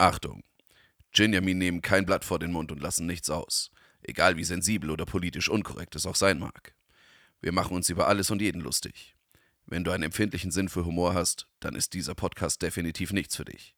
[0.00, 0.42] Achtung!
[1.12, 3.70] Jinjamin nehmen kein Blatt vor den Mund und lassen nichts aus.
[4.00, 6.74] Egal wie sensibel oder politisch unkorrekt es auch sein mag.
[7.42, 9.14] Wir machen uns über alles und jeden lustig.
[9.66, 13.44] Wenn du einen empfindlichen Sinn für Humor hast, dann ist dieser Podcast definitiv nichts für
[13.44, 13.74] dich.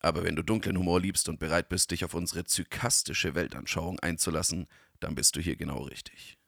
[0.00, 4.66] Aber wenn du dunklen Humor liebst und bereit bist, dich auf unsere zykastische Weltanschauung einzulassen,
[4.98, 6.38] dann bist du hier genau richtig.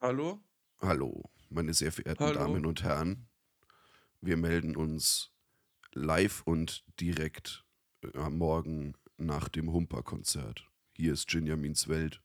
[0.00, 0.40] Hallo?
[0.80, 2.38] Hallo, meine sehr verehrten Hallo.
[2.40, 3.28] Damen und Herren.
[4.20, 5.30] Wir melden uns
[5.94, 7.64] live und direkt
[8.02, 10.68] äh, am Morgen nach dem Humper-Konzert.
[10.94, 12.22] Hier ist Jinjamins Welt.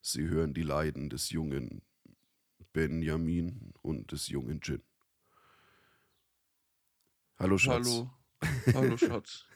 [0.00, 1.82] Sie hören die Leiden des jungen
[2.72, 4.82] Benjamin und des jungen Jin.
[7.38, 7.86] Hallo Schatz.
[7.86, 8.10] Hallo.
[8.74, 9.46] Hallo, Schatz.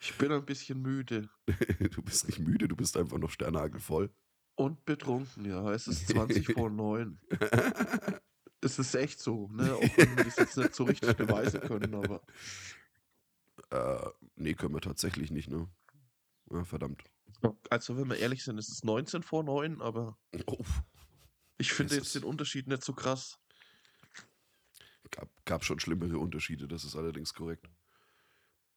[0.00, 1.30] Ich bin ein bisschen müde
[1.94, 4.10] Du bist nicht müde, du bist einfach noch sternagelvoll.
[4.56, 5.72] und betrunken, ja.
[5.72, 7.18] Es ist 20 vor 9.
[8.64, 9.74] Es ist echt so, ne?
[9.76, 12.22] Auch wenn wir das jetzt nicht so richtig beweisen können, aber
[13.70, 15.68] Äh, nee, können wir tatsächlich nicht, ne?
[16.50, 17.02] Ja, verdammt.
[17.70, 20.64] also wenn wir ehrlich sind, es ist 19 vor 9, aber Oh,
[21.58, 23.38] ich finde Es jetzt den Unterschied nicht so krass.
[25.10, 27.68] gab, gab schon schlimmere Unterschiede, das ist allerdings korrekt.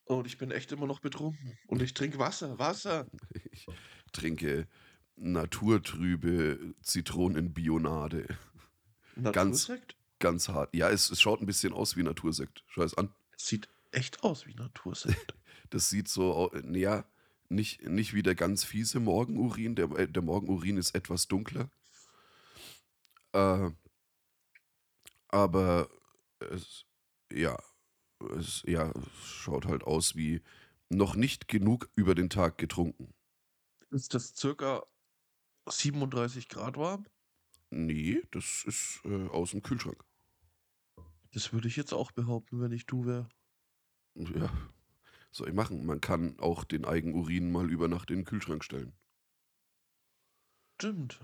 [0.05, 1.57] Und ich bin echt immer noch betrunken.
[1.67, 3.07] Und ich trinke Wasser, Wasser.
[3.51, 3.65] Ich
[4.11, 4.67] trinke
[5.15, 8.27] naturtrübe Zitronenbionade.
[9.15, 9.35] Ganz-
[9.67, 9.95] Natursekt?
[10.19, 10.73] Ganz hart.
[10.73, 12.63] Ja, es, es schaut ein bisschen aus wie Natursekt.
[12.67, 13.13] Schau es an.
[13.37, 15.33] Sieht echt aus wie Natursekt.
[15.71, 16.51] Das sieht so.
[16.63, 17.05] Naja,
[17.49, 19.75] nicht, nicht wie der ganz fiese Morgenurin.
[19.75, 21.71] Der, äh, der Morgenurin ist etwas dunkler.
[23.33, 23.71] Äh,
[25.29, 25.89] aber
[26.39, 26.85] es,
[27.31, 27.57] ja,
[28.37, 30.41] es, ja, es schaut halt aus wie
[30.89, 33.13] noch nicht genug über den Tag getrunken.
[33.89, 34.85] ist das circa
[35.67, 37.05] 37 Grad warm?
[37.75, 40.01] Nee, das ist äh, aus dem Kühlschrank.
[41.33, 43.29] Das würde ich jetzt auch behaupten, wenn ich du wäre.
[44.15, 44.49] Ja,
[45.31, 45.85] soll ich machen.
[45.85, 48.93] Man kann auch den Eigenurin mal über Nacht in den Kühlschrank stellen.
[50.79, 51.19] Stimmt.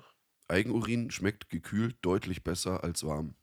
[0.48, 3.34] Eigenurin schmeckt gekühlt deutlich besser als warm.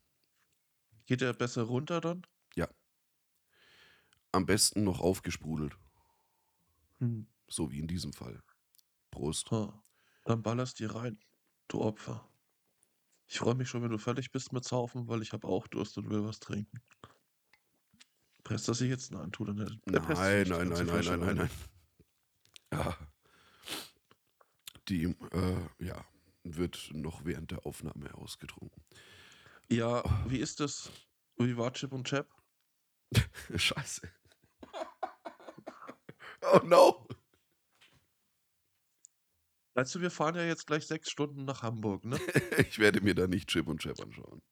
[1.06, 2.22] Geht er besser runter dann?
[4.32, 5.76] Am besten noch aufgesprudelt,
[7.00, 7.26] Hm.
[7.48, 8.42] so wie in diesem Fall.
[9.10, 9.50] Prost.
[9.50, 9.82] Ha.
[10.24, 11.18] Dann ballerst dir rein,
[11.68, 12.28] du Opfer.
[13.28, 15.98] Ich freue mich schon, wenn du fertig bist mit Saufen, weil ich habe auch Durst
[15.98, 16.80] und will was trinken.
[18.42, 19.12] Presst das sich jetzt?
[19.12, 19.78] Nein, tu dann nicht.
[19.86, 21.50] Nein, nein, nein, nein, nein, nein, nein.
[22.72, 22.96] Ja.
[24.88, 26.04] Die, äh, ja,
[26.42, 28.82] wird noch während der Aufnahme ausgetrunken.
[29.68, 30.90] Ja, wie ist das?
[31.36, 32.26] Wie war Chip und Chap?
[33.54, 34.10] Scheiße.
[36.50, 37.06] Oh no.
[39.78, 42.18] Weißt du, wir fahren ja jetzt gleich sechs Stunden nach Hamburg, ne?
[42.68, 44.42] Ich werde mir da nicht Chip und Chap anschauen,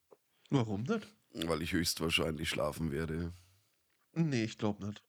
[0.51, 1.13] Warum nicht?
[1.33, 3.33] weil ich höchstwahrscheinlich schlafen werde.
[4.13, 5.03] Nee, ich glaube nicht.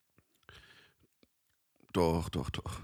[1.94, 2.81] Doch, doch, doch.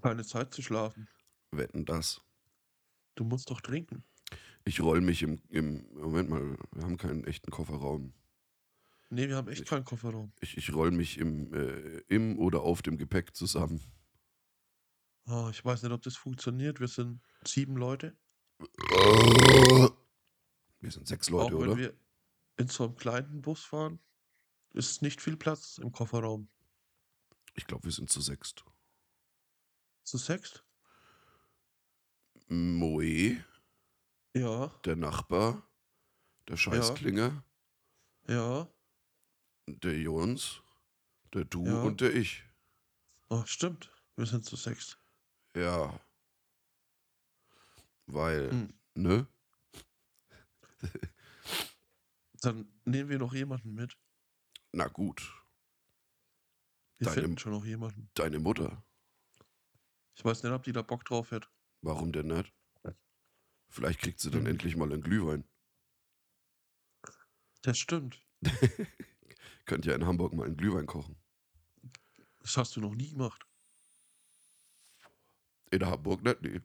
[0.00, 1.08] Keine Zeit zu schlafen.
[1.50, 2.22] Wetten das.
[3.16, 4.02] Du musst doch trinken.
[4.64, 5.84] Ich roll mich im, im.
[5.92, 8.14] Moment mal, wir haben keinen echten Kofferraum.
[9.10, 10.32] Nee, wir haben echt Ich- keinen Kofferraum.
[10.40, 13.82] Ich, ich roll mich im, äh, im oder auf dem Gepäck zusammen.
[15.26, 16.78] Ah, ich weiß nicht, ob das funktioniert.
[16.80, 18.16] Wir sind sieben Leute.
[20.80, 21.76] Wir sind sechs Auch Leute, wenn oder?
[21.76, 21.94] wir
[22.58, 23.98] in so einem kleinen Bus fahren,
[24.72, 26.48] ist nicht viel Platz im Kofferraum.
[27.54, 28.64] Ich glaube, wir sind zu sechst.
[30.04, 30.62] Zu sechst?
[32.48, 33.44] Moe,
[34.34, 35.66] Ja, der Nachbar,
[36.46, 37.42] der Scheißklinger,
[38.28, 38.68] ja.
[39.66, 40.62] der Jons,
[41.34, 41.82] der Du Ja.
[41.82, 42.44] und der Ich.
[43.28, 43.90] Ah, stimmt.
[44.14, 44.98] Wir sind zu sechst.
[45.56, 45.98] Ja.
[48.06, 48.74] Weil, Hm.
[48.94, 49.26] ne?
[52.42, 53.96] Dann nehmen wir noch jemanden mit.
[54.72, 55.22] Na gut,
[56.98, 58.10] Wir Deine- finden schon noch jemanden.
[58.14, 58.84] deine Mutter.
[60.14, 61.50] Ich weiß nicht, ob die da Bock drauf hat.
[61.82, 62.52] Warum denn nicht?
[63.68, 64.46] Vielleicht kriegt sie dann Hm.
[64.52, 65.44] endlich mal einen Glühwein.
[67.62, 68.22] Das stimmt.
[69.66, 71.16] Könnt ja in Hamburg mal einen Glühwein kochen.
[72.40, 73.45] Das hast du noch nie gemacht.
[75.70, 76.60] In Hamburg nicht, nee.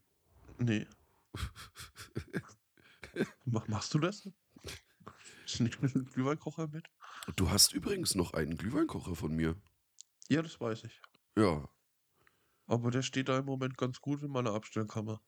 [0.60, 0.88] Nee.
[3.46, 4.30] Mach, machst du das?
[5.46, 6.90] Ich nehme einen Glühweinkocher mit.
[7.36, 9.56] Du hast übrigens noch einen Glühweinkocher von mir.
[10.30, 11.02] Ja, das weiß ich.
[11.36, 11.68] Ja.
[12.68, 15.22] Aber der steht da im Moment ganz gut in meiner Abstellkammer.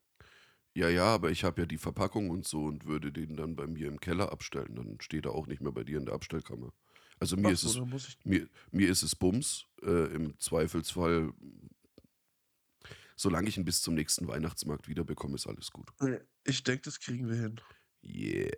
[0.75, 3.67] Ja, ja, aber ich habe ja die Verpackung und so und würde den dann bei
[3.67, 4.75] mir im Keller abstellen.
[4.75, 6.73] Dann steht er auch nicht mehr bei dir in der Abstellkammer.
[7.19, 9.67] Also mir, Ach ist, es, mir, mir ist es Bums.
[9.83, 11.31] Äh, Im Zweifelsfall,
[13.23, 15.89] solange ich ihn bis zum nächsten Weihnachtsmarkt wiederbekomme, ist alles gut.
[16.43, 17.59] Ich denke, das kriegen wir hin,
[18.03, 18.51] Yeah.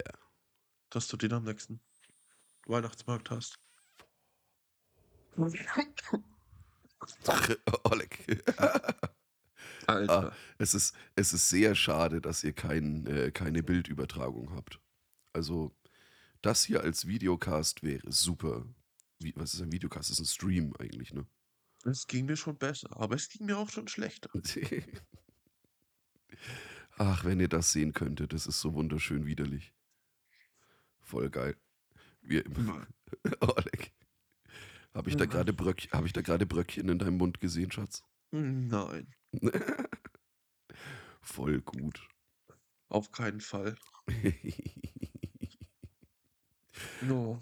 [0.89, 1.79] dass du den am nächsten
[2.65, 3.59] Weihnachtsmarkt hast.
[7.83, 8.43] Oleg.
[9.87, 10.31] Alter.
[10.31, 14.79] Ah, es, ist, es ist sehr schade, dass ihr kein, äh, keine Bildübertragung habt.
[15.31, 15.75] Also,
[16.41, 18.65] das hier als Videocast wäre super.
[19.19, 20.09] Wie, was ist ein Videocast?
[20.09, 21.27] Das ist ein Stream eigentlich, ne?
[21.85, 24.29] Es ging mir schon besser, aber es ging mir auch schon schlechter.
[26.97, 29.73] Ach, wenn ihr das sehen könntet, das ist so wunderschön widerlich.
[31.01, 31.55] Voll geil.
[32.21, 32.43] Wir,
[33.39, 33.93] Oleg.
[34.95, 38.01] Habe ich, da gerade Bröck, hab ich da gerade Bröckchen in deinem Mund gesehen, Schatz?
[38.31, 39.13] Nein,
[41.21, 42.07] Voll gut.
[42.89, 43.77] auf keinen Fall.
[47.01, 47.39] No.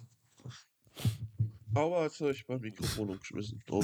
[1.76, 3.64] Aua, jetzt habe ich mein Mikrofon umgeschmissen.
[3.70, 3.84] Oh.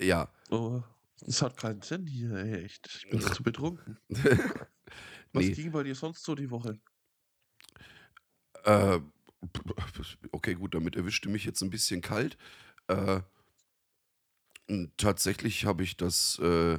[0.00, 0.82] Ja, Oh,
[1.20, 2.86] das hat keinen Sinn hier, ey, echt.
[2.86, 3.98] Ich bin zu betrunken.
[5.32, 5.52] Was nee.
[5.52, 6.78] ging bei dir sonst so die Woche?
[8.64, 9.00] Äh,
[10.32, 12.36] okay, gut, damit erwischte mich jetzt ein bisschen kalt.
[12.86, 13.20] Äh,
[14.96, 16.78] tatsächlich habe ich das, äh,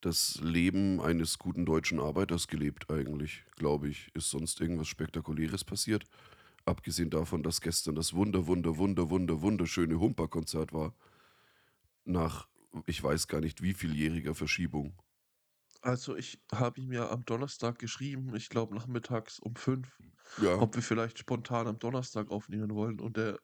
[0.00, 4.10] das Leben eines guten deutschen Arbeiters gelebt, eigentlich, glaube ich.
[4.14, 6.04] Ist sonst irgendwas Spektakuläres passiert?
[6.64, 10.94] Abgesehen davon, dass gestern das wunder, wunder, wunder, wunder, wunderschöne Humper-Konzert war.
[12.04, 12.48] Nach,
[12.86, 14.98] ich weiß gar nicht, wie vieljähriger Verschiebung.
[15.80, 19.98] Also ich habe ihm ja am Donnerstag geschrieben, ich glaube nachmittags um fünf,
[20.40, 23.00] Ja, ob wir vielleicht spontan am Donnerstag aufnehmen wollen.
[23.00, 23.38] Und er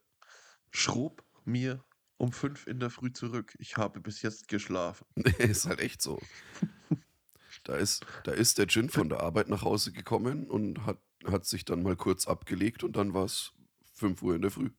[0.71, 1.85] schrob mir
[2.17, 3.55] um fünf in der Früh zurück.
[3.59, 5.07] Ich habe bis jetzt geschlafen.
[5.39, 6.21] ist halt echt so.
[7.65, 11.45] Da ist, da ist der Gin von der Arbeit nach Hause gekommen und hat, hat
[11.45, 13.53] sich dann mal kurz abgelegt und dann war es
[13.95, 14.71] 5 Uhr in der Früh,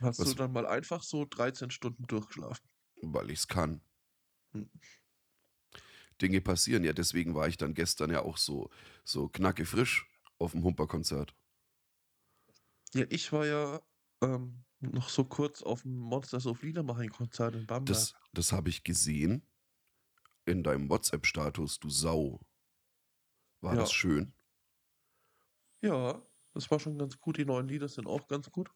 [0.00, 2.64] Hast Was- du dann mal einfach so 13 Stunden durchgeschlafen?
[3.02, 3.82] Weil ich es kann.
[4.52, 4.70] Hm.
[6.20, 8.70] Dinge passieren ja, deswegen war ich dann gestern ja auch so,
[9.04, 10.06] so knacke frisch
[10.38, 11.34] auf dem Humper-Konzert.
[12.94, 13.80] Ja, ich war ja
[14.22, 17.86] ähm, noch so kurz auf dem Monsters of Liedermachen-Konzert in Bamberg.
[17.96, 19.46] Das, das habe ich gesehen
[20.44, 22.40] in deinem WhatsApp-Status, du Sau.
[23.60, 23.80] War Ja.
[23.80, 24.34] das schön?
[25.80, 26.22] Ja,
[26.54, 27.38] das war schon ganz gut.
[27.38, 28.70] Die neuen Lieder sind auch ganz gut.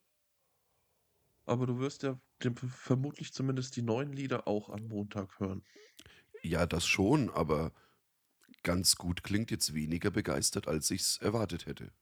[1.47, 2.21] Aber du wirst ja
[2.69, 5.65] vermutlich zumindest die neuen Lieder auch am Montag hören.
[6.43, 7.73] Ja, das schon, aber
[8.63, 11.93] ganz gut klingt jetzt weniger begeistert, als ich es erwartet hätte.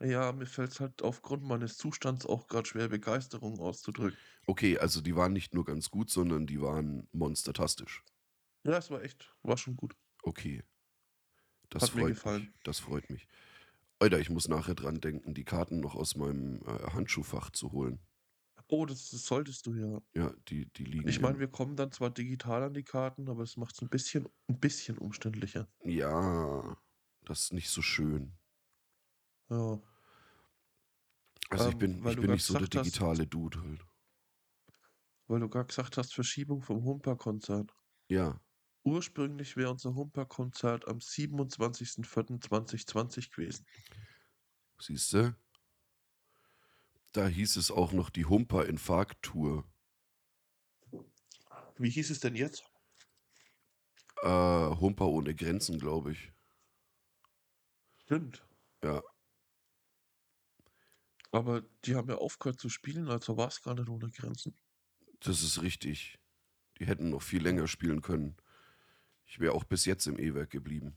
[0.00, 4.18] Ja, mir fällt es halt aufgrund meines Zustands auch gerade schwer, Begeisterung auszudrücken.
[4.46, 8.02] Okay, also die waren nicht nur ganz gut, sondern die waren monstertastisch.
[8.64, 9.94] Ja, es war echt, war schon gut.
[10.22, 10.62] Okay.
[11.70, 12.42] Das Hat mir freut gefallen.
[12.42, 12.52] mich.
[12.64, 13.26] Das freut mich.
[13.98, 18.00] Alter, ich muss nachher dran denken, die Karten noch aus meinem äh, Handschuhfach zu holen.
[18.68, 20.00] Oh, das, das solltest du ja.
[20.14, 21.08] Ja, die, die liegen.
[21.08, 23.88] Ich meine, wir kommen dann zwar digital an die Karten, aber es macht es ein
[23.90, 25.68] bisschen, ein bisschen umständlicher.
[25.82, 26.76] ja,
[27.22, 28.32] das ist nicht so schön.
[29.50, 29.80] Ja.
[31.50, 33.84] Also ich Ähm, bin, ich bin nicht so der gesagt hast- digitale Dude halt.
[35.26, 37.74] Weil du gerade gesagt hast, Verschiebung vom Humper-Konzert.
[38.08, 38.40] Ja,
[38.86, 43.64] Ursprünglich wäre unser Humper-Konzert am 27.04.2020 gewesen.
[44.78, 45.34] siehst du?
[47.14, 49.64] Da hieß es auch noch die Humper-Infarkt-Tour.
[51.78, 52.64] Wie hieß es denn jetzt?
[54.22, 56.32] Äh, Humper ohne Grenzen, glaube ich.
[58.04, 58.44] Stimmt.
[58.82, 59.02] Ja,
[61.34, 64.56] Aber die haben ja aufgehört zu spielen, also war es gar nicht ohne Grenzen.
[65.20, 66.20] das ist richtig.
[66.78, 68.36] Die hätten noch viel länger spielen können.
[69.26, 70.96] Ich wäre auch bis jetzt im E-Werk geblieben.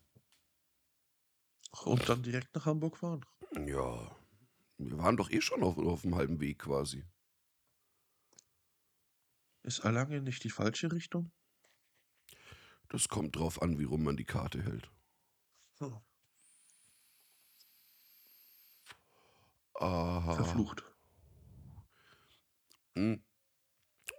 [1.86, 3.26] Und dann direkt nach Hamburg fahren.
[3.66, 4.16] Ja,
[4.78, 7.06] wir waren doch eh schon auf, auf dem halben Weg quasi.
[9.64, 11.32] Ist Erlangen nicht die falsche Richtung?
[12.90, 14.90] Das kommt drauf an, wie rum man die Karte hält.
[15.80, 15.98] Hm.
[19.74, 20.34] Aha.
[20.36, 20.84] Verflucht.
[22.96, 23.24] Hm.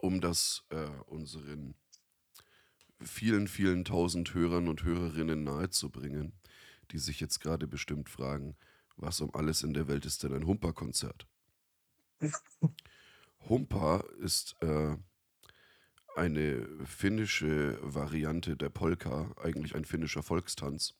[0.01, 1.75] Um das äh, unseren
[3.01, 6.39] vielen, vielen tausend Hörern und Hörerinnen nahezubringen,
[6.91, 8.57] die sich jetzt gerade bestimmt fragen,
[8.99, 11.27] was um alles in der Welt ist denn ein Humper-Konzert?
[13.49, 14.97] Humper ist äh,
[16.17, 20.95] eine finnische Variante der Polka, eigentlich ein finnischer Volkstanz.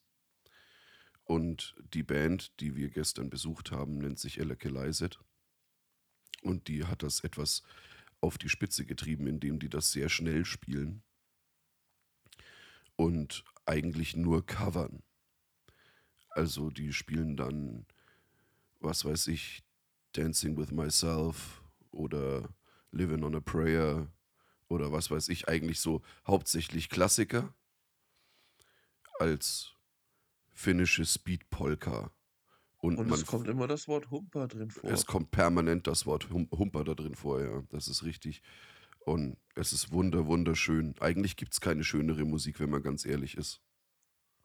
[1.25, 5.19] Und die Band, die wir gestern besucht haben, nennt sich Elekelaiset.
[6.41, 7.61] Und die hat das etwas
[8.21, 11.03] auf die Spitze getrieben, indem die das sehr schnell spielen
[12.95, 15.03] und eigentlich nur covern.
[16.29, 17.85] Also die spielen dann,
[18.79, 19.63] was weiß ich,
[20.13, 22.49] Dancing with Myself oder
[22.91, 24.07] Living on a Prayer
[24.67, 27.53] oder was weiß ich, eigentlich so hauptsächlich Klassiker
[29.19, 29.73] als
[30.53, 32.11] finnische Speed Polka
[32.77, 34.89] Und, Und man es kommt immer das Wort Humper drin vor.
[34.89, 37.63] es kommt permanent das Wort Hum Humper da drin vor, ja.
[37.69, 38.41] Das ist richtig.
[39.05, 40.95] Und es ist wunder, wunderschön.
[40.99, 43.61] Eigentlich gibt es keine schönere Musik, wenn man ganz ehrlich ist.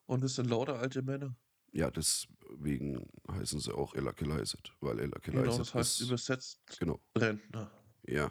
[0.06, 1.36] Und es sind lauter alte Männer.
[1.74, 6.60] Ja, deswegen heißen sie auch Ella Kelaiset, weil Ella Genau, Kelaiset das heißt ist, übersetzt
[6.76, 7.70] genau, Rentner.
[8.06, 8.30] ja.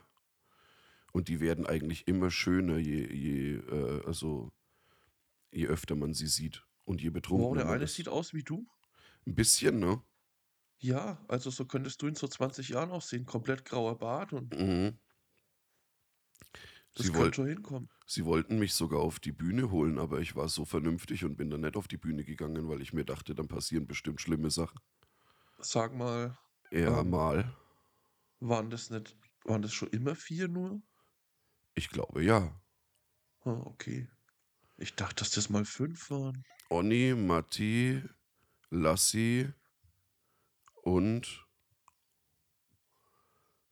[1.13, 4.51] Und die werden eigentlich immer schöner, je, je, äh, also,
[5.51, 7.95] je öfter man sie sieht und je Wow, betrunkener der man eine ist.
[7.95, 8.65] sieht aus wie du.
[9.27, 10.01] Ein bisschen, ne?
[10.77, 13.25] Ja, also so könntest du in so 20 Jahren aussehen.
[13.25, 14.97] Komplett grauer Bart und Mhm.
[16.95, 17.89] Das Sie, könnte woll schon hinkommen.
[18.07, 21.49] sie wollten mich sogar auf die Bühne holen, aber ich war so vernünftig und bin
[21.51, 24.79] dann nicht auf die Bühne gegangen, weil ich mir dachte, dann passieren bestimmt schlimme Sachen.
[25.57, 26.37] Sag mal,
[26.71, 27.55] Ja, ähm, mal.
[28.39, 30.83] waren das nicht, waren das schon immer vier nur?
[31.75, 32.59] Ich glaube ja.
[33.45, 34.09] Ah, okay.
[34.77, 36.45] Ich dachte, dass das mal fünf waren.
[36.69, 38.03] Onni, Matti,
[38.69, 39.53] Lassi
[40.83, 41.45] und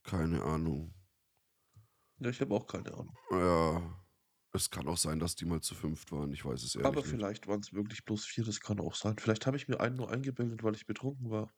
[0.03, 0.93] keine Ahnung.
[2.21, 3.15] Ja, ich habe auch keine Ahnung.
[3.31, 3.81] Ja,
[4.53, 6.31] es kann auch sein, dass die mal zu fünft waren.
[6.31, 7.09] Ich weiß es ehrlich Aber nicht.
[7.09, 9.17] vielleicht waren es wirklich bloß vier, das kann auch sein.
[9.17, 11.51] Vielleicht habe ich mir einen nur eingebildet, weil ich betrunken war.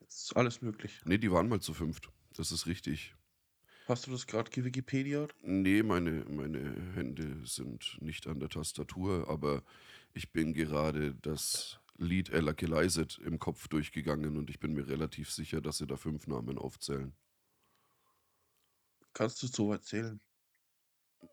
[0.00, 1.00] Das ist alles möglich.
[1.06, 2.10] Nee, die waren mal zu fünft.
[2.36, 3.14] Das ist richtig.
[3.86, 5.26] Hast du das gerade gewikipedia?
[5.42, 9.62] Nee, meine, meine Hände sind nicht an der Tastatur, aber
[10.12, 15.30] ich bin gerade das Lied Ella Keleiset im Kopf durchgegangen und ich bin mir relativ
[15.30, 17.14] sicher, dass sie da fünf Namen aufzählen.
[19.12, 20.20] Kannst du so erzählen?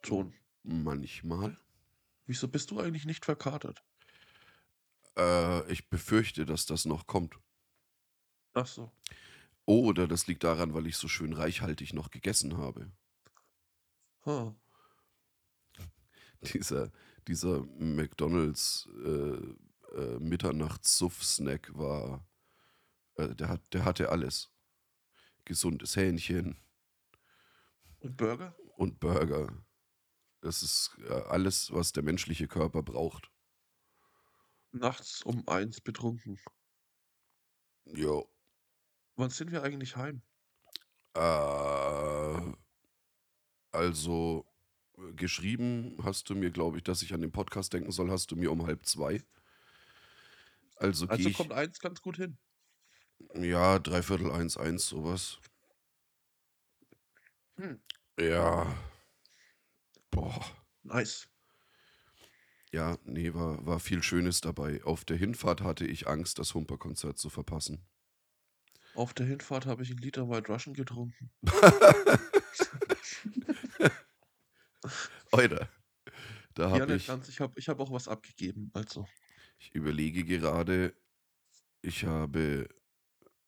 [0.03, 0.33] Schon.
[0.63, 1.57] Manchmal.
[2.25, 3.83] Wieso bist du eigentlich nicht verkatert?
[5.17, 7.39] Äh, ich befürchte, dass das noch kommt.
[8.53, 8.91] Ach so.
[9.65, 12.91] Oder das liegt daran, weil ich so schön reichhaltig noch gegessen habe.
[14.25, 14.55] Ha.
[16.41, 16.91] Dieser,
[17.27, 19.55] dieser McDonalds äh,
[19.95, 22.27] äh, Mitternachts-Suff-Snack war,
[23.15, 24.51] äh, der, hat, der hatte alles.
[25.45, 26.57] Gesundes Hähnchen
[27.99, 28.55] Und Burger?
[28.77, 29.47] und Burger.
[30.41, 33.29] Das ist äh, alles, was der menschliche Körper braucht.
[34.71, 36.39] Nachts um eins betrunken.
[37.85, 38.29] Jo.
[39.15, 40.21] Wann sind wir eigentlich heim?
[41.15, 42.53] Äh,
[43.71, 44.45] also,
[44.97, 48.31] äh, geschrieben hast du mir, glaube ich, dass ich an den Podcast denken soll, hast
[48.31, 49.21] du mir um halb zwei.
[50.79, 52.37] Also Also kommt eins ganz gut hin.
[53.33, 55.39] ja, dreiviertel eins, eins, sowas.
[57.57, 57.81] Hm.
[58.19, 58.77] Ja.
[60.11, 60.45] Boah.
[60.83, 61.27] Nice.
[62.71, 64.83] Ja, nee, war, war viel Schönes dabei.
[64.83, 67.87] Auf der Hinfahrt hatte ich Angst, das Humper-Konzert zu verpassen.
[68.93, 71.31] Auf der Hinfahrt habe ich einen Liter White Russian getrunken.
[75.31, 75.69] Alter,
[76.55, 77.29] da Ja, habe ich, ganz.
[77.29, 78.71] Ich habe ich hab auch was abgegeben.
[78.73, 79.07] Also,
[79.59, 80.95] ich überlege gerade,
[81.81, 82.67] ich habe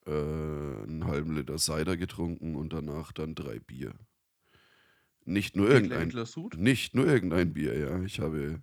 [0.06, 3.94] äh, einen halben Liter Cider getrunken und danach dann drei Bier.
[5.24, 6.26] Nicht nur irgendein, Edler
[6.56, 8.02] nicht nur irgendein Bier, ja.
[8.02, 8.62] Ich habe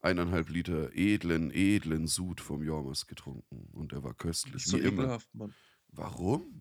[0.00, 4.76] eineinhalb Liter edlen, edlen Sud vom Jormas getrunken und der war Das köstlich, ist so
[4.76, 5.04] immer.
[5.04, 5.54] ekelhaft, Mann.
[5.88, 6.60] Warum?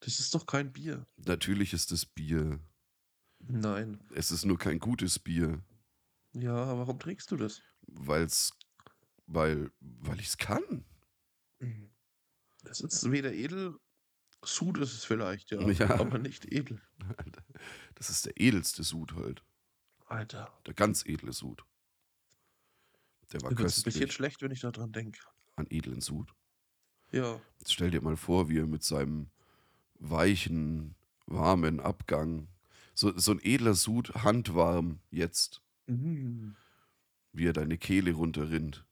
[0.00, 1.06] Das ist doch kein Bier.
[1.16, 2.60] Natürlich ist es Bier.
[3.40, 3.98] Nein.
[4.14, 5.62] Es ist nur kein gutes Bier,
[6.34, 7.62] Ja, warum trinkst du das?
[7.88, 8.52] weil's,
[9.34, 10.84] weil, weil ich es kann.
[12.64, 13.78] Das ist weder edel.
[14.44, 15.60] Sud ist es vielleicht, ja.
[15.70, 16.00] Ja.
[16.00, 16.80] Aber nicht edel.
[17.94, 19.44] Das ist der edelste Sud halt.
[20.06, 20.52] Alter.
[20.66, 21.64] Der ganz edle Sud.
[23.32, 25.20] Der war Mir wird's ein bisschen köstlich schlecht, wenn ich daran denke.
[25.54, 26.34] an edlen Sud.
[27.12, 27.40] Ja.
[27.60, 29.30] Jetzt stell dir mal vor, wie er mit seinem
[30.00, 30.96] weichen,
[31.26, 32.48] warmen Abgang,
[32.94, 36.56] so, so ein edler Sud, handwarm jetzt, Mhm.
[37.32, 38.84] wie er deine Kehle runterrinnt.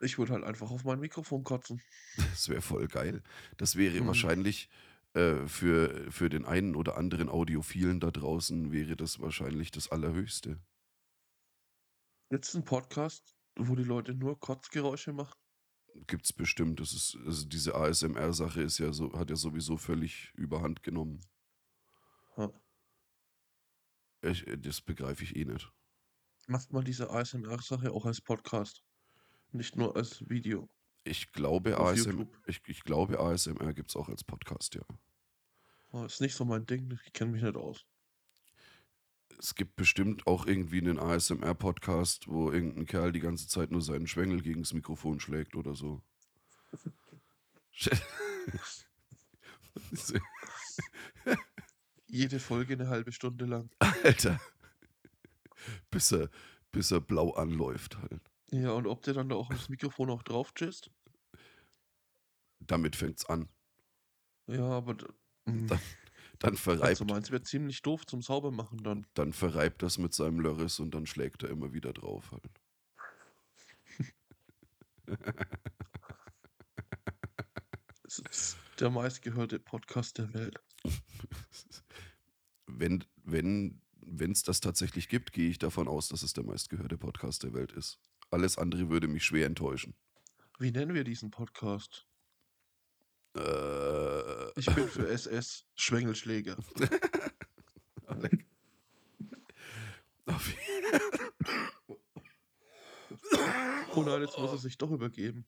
[0.00, 1.80] Ich würde halt einfach auf mein Mikrofon kotzen.
[2.16, 3.22] Das wäre voll geil.
[3.58, 4.06] Das wäre Mhm.
[4.06, 4.68] wahrscheinlich
[5.14, 10.58] äh, für, für den einen oder anderen Audiophilen da draußen, wäre das wahrscheinlich das Allerhöchste.
[12.30, 15.36] Jetzt ein Podcast, wo die Leute nur Kotzgeräusche machen.
[16.06, 16.78] Gibt es bestimmt.
[16.78, 21.20] Das ist, also diese ASMR-Sache ist ja so, hat ja sowieso völlig überhand genommen.
[24.22, 25.72] Ich, äh, das begreife ich eh nicht.
[26.46, 28.82] Macht man diese ASMR-Sache auch als Podcast.
[29.52, 30.68] Nicht nur als Video.
[31.04, 34.82] Ich glaube, Auf ASM, ich, ich glaube ASMR gibt es auch als Podcast, ja.
[35.92, 37.84] Oh, ist nicht so mein Ding, ich kenne mich nicht aus.
[39.38, 44.06] Es gibt bestimmt auch irgendwie einen ASMR-Podcast, wo irgendein Kerl die ganze Zeit nur seinen
[44.06, 46.02] Schwengel gegen das Mikrofon schlägt oder so.
[52.06, 53.70] Jede Folge eine halbe Stunde lang.
[53.78, 54.38] Alter.
[55.90, 56.28] Bis er,
[56.70, 58.29] bis er blau anläuft halt.
[58.52, 60.90] Ja, und ob der dann da auch das Mikrofon auch drauf jizzt?
[62.60, 63.48] Damit fängt's an.
[64.46, 64.96] Ja, aber
[65.46, 65.80] hm, Dann,
[66.38, 69.06] dann also verreibt, meins wäre ziemlich doof zum Saubermachen dann.
[69.14, 72.50] dann verreibt das mit seinem Lörres und dann schlägt er immer wieder drauf halt.
[78.06, 80.60] Es ist der meistgehörte Podcast der Welt.
[82.66, 86.96] Wenn, wenn, wenn es das tatsächlich gibt, gehe ich davon aus, dass es der meistgehörte
[86.96, 87.98] Podcast der Welt ist.
[88.30, 89.94] Alles andere würde mich schwer enttäuschen.
[90.58, 92.06] Wie nennen wir diesen Podcast?
[93.36, 96.56] Äh, Ich bin für SS, Schwengelschläger.
[100.26, 100.54] auf-
[103.94, 105.46] Oh nein, jetzt muss er sich doch übergeben.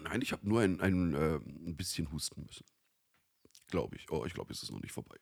[0.00, 2.64] Nein, ich habe nur ein, ein, äh, ein bisschen husten müssen.
[3.68, 4.10] Glaube ich.
[4.10, 5.16] Oh, ich glaube, es ist noch nicht vorbei.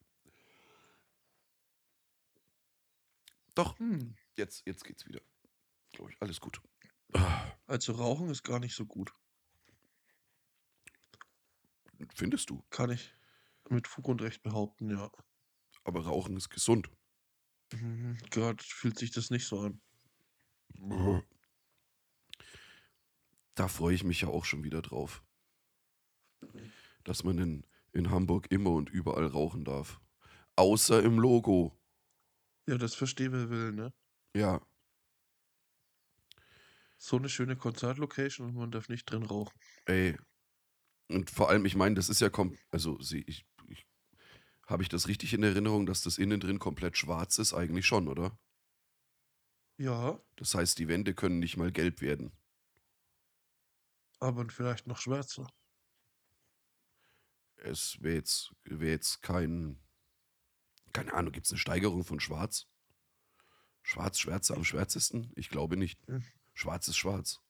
[3.54, 4.16] Doch, Hm.
[4.36, 5.20] jetzt, jetzt geht's wieder.
[5.92, 6.60] Glaube ich, alles gut.
[7.66, 9.12] Also Rauchen ist gar nicht so gut.
[12.14, 12.62] Findest du?
[12.70, 13.14] Kann ich
[13.70, 15.10] mit Fug und Recht behaupten, ja.
[15.84, 16.90] Aber Rauchen ist gesund.
[17.72, 19.80] Mhm, Gerade fühlt sich das nicht so an.
[23.54, 25.22] Da freue ich mich ja auch schon wieder drauf.
[27.04, 30.00] Dass man in, in Hamburg immer und überall rauchen darf.
[30.56, 31.78] Außer im Logo.
[32.66, 33.92] Ja, das verstehe will, ne?
[34.34, 34.60] Ja,
[37.04, 39.58] So eine schöne Konzertlocation und man darf nicht drin rauchen.
[39.86, 40.16] ey.
[41.08, 43.84] Und vor allem, ich meine, das ist ja kom also sie, ich, ich
[44.68, 47.54] habe ich das richtig in Erinnerung, dass das innen drin komplett schwarz ist?
[47.54, 48.38] Eigentlich schon, oder?
[49.78, 52.30] Ja, Das heißt, die Wände können nicht mal gelb werden.
[54.20, 55.48] aber vielleicht noch schwärzer.
[57.56, 59.82] Es wäre jetzt, wär jetzt kein,
[60.92, 62.68] keine Ahnung, gibt es eine Steigerung von Schwarz?
[63.82, 65.32] Schwarz, Schwärze am schwärzesten?
[65.34, 65.98] Ich glaube nicht.
[66.54, 67.40] Schwarz ist schwarz.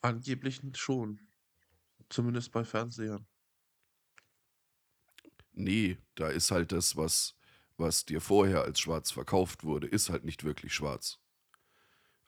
[0.00, 1.20] Angeblich schon.
[2.08, 3.26] Zumindest bei Fernsehern.
[5.52, 7.36] Nee, da ist halt das, was,
[7.76, 11.20] was dir vorher als schwarz verkauft wurde, ist halt nicht wirklich schwarz.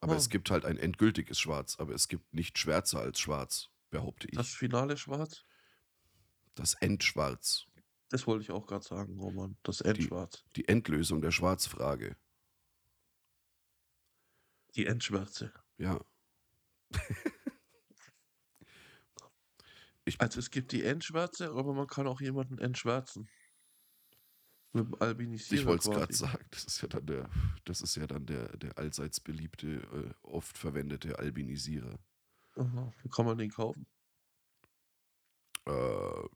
[0.01, 0.16] Aber Ah.
[0.16, 4.37] es gibt halt ein endgültiges Schwarz, aber es gibt nicht schwärzer als schwarz, behaupte ich.
[4.37, 5.44] Das Finale schwarz?
[6.55, 7.66] Das Endschwarz.
[8.09, 9.59] Das wollte ich auch gerade sagen, Roman.
[9.64, 10.44] Das Endschwarz.
[10.55, 12.16] Die Endlösung der Schwarzfrage.
[14.77, 15.53] Die Endschwärze.
[15.79, 16.01] Ja.
[20.05, 23.29] ich, Also es gibt die Endschwärze, aber man kann auch jemanden entschwärzen.
[24.73, 27.31] Mit dem Albinisierer ich wollte es gerade sagen, das ist ja dann der,
[27.65, 31.99] das ist ja dann der, der allseits beliebte, äh, oft verwendete Albinisierer.
[32.57, 32.93] Aha.
[33.15, 33.87] Kann man den kaufen?
[35.67, 36.29] Äh,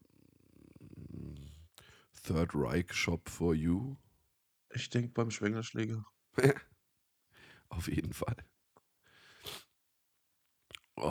[2.23, 3.97] Third Reich Shop for You.
[4.73, 6.05] Ich denke beim Schwengelschläger.
[7.69, 8.37] Auf jeden Fall.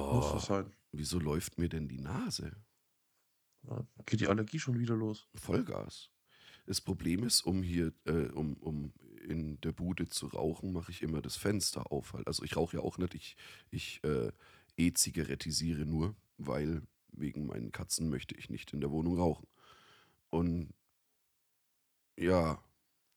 [0.10, 0.74] Muss Oh, das sein.
[0.92, 2.56] wieso läuft mir denn die Nase?
[3.64, 5.28] Ja, geht die Allergie schon wieder los?
[5.36, 6.12] Vollgas.
[6.66, 8.94] Das Problem ist, um hier, äh, um, um
[9.28, 12.14] in der Bude zu rauchen, mache ich immer das Fenster auf.
[12.14, 12.28] Halt.
[12.28, 13.36] Also ich rauche ja auch nicht, ich,
[13.72, 14.32] ich äh,
[14.78, 19.48] e-zigarettisiere nur, weil wegen meinen Katzen möchte ich nicht in der Wohnung rauchen.
[20.30, 20.74] Und
[22.18, 22.62] ja,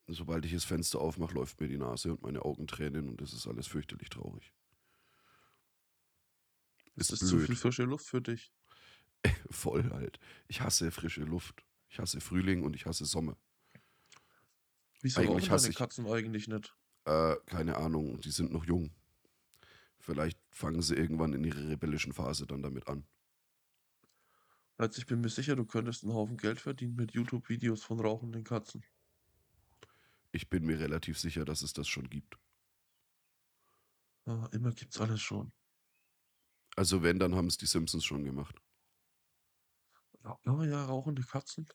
[0.07, 3.33] sobald ich das Fenster aufmache, läuft mir die Nase und meine Augen tränen und das
[3.33, 4.51] ist alles fürchterlich traurig.
[6.95, 7.47] Ist Ist das zu blöd.
[7.47, 8.51] viel frische Luft für dich?
[9.49, 10.19] Voll halt.
[10.47, 11.63] Ich hasse frische Luft.
[11.89, 13.37] Ich hasse Frühling und ich hasse Sommer.
[15.01, 16.75] Wieso Eigentlich hasse ich- Katzen eigentlich nicht?
[17.05, 18.91] Äh, keine Ahnung, die sind noch jung.
[19.99, 23.05] Vielleicht fangen sie irgendwann in ihrer rebellischen Phase dann damit an.
[24.77, 28.43] Also ich bin mir sicher, du könntest einen Haufen Geld verdienen mit YouTube-Videos von rauchenden
[28.43, 28.83] Katzen.
[30.31, 32.37] Ich bin mir relativ sicher, dass es das schon gibt.
[34.25, 35.51] Ah, immer gibt's alles schon.
[36.75, 38.55] Also wenn, dann haben es die Simpsons schon gemacht.
[40.23, 41.67] Ja, ja, rauchende Katzen.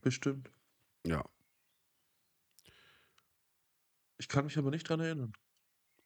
[0.00, 0.50] Bestimmt.
[1.04, 1.24] Ja,
[4.18, 5.32] Ich kann mich aber nicht dran erinnern.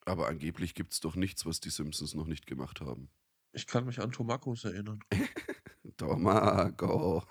[0.05, 3.09] aber angeblich gibt es doch nichts, was die Simpsons noch nicht gemacht haben.
[3.53, 5.01] Ich kann mich an Tomakos erinnern.
[5.97, 7.25] Tomago.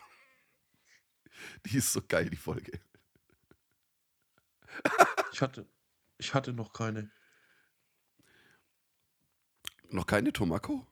[1.65, 2.79] Die ist so geil, die Folge.
[5.31, 5.69] Ich hatte,
[6.17, 7.11] ich hatte noch keine.
[9.89, 10.85] Noch keine Tomako?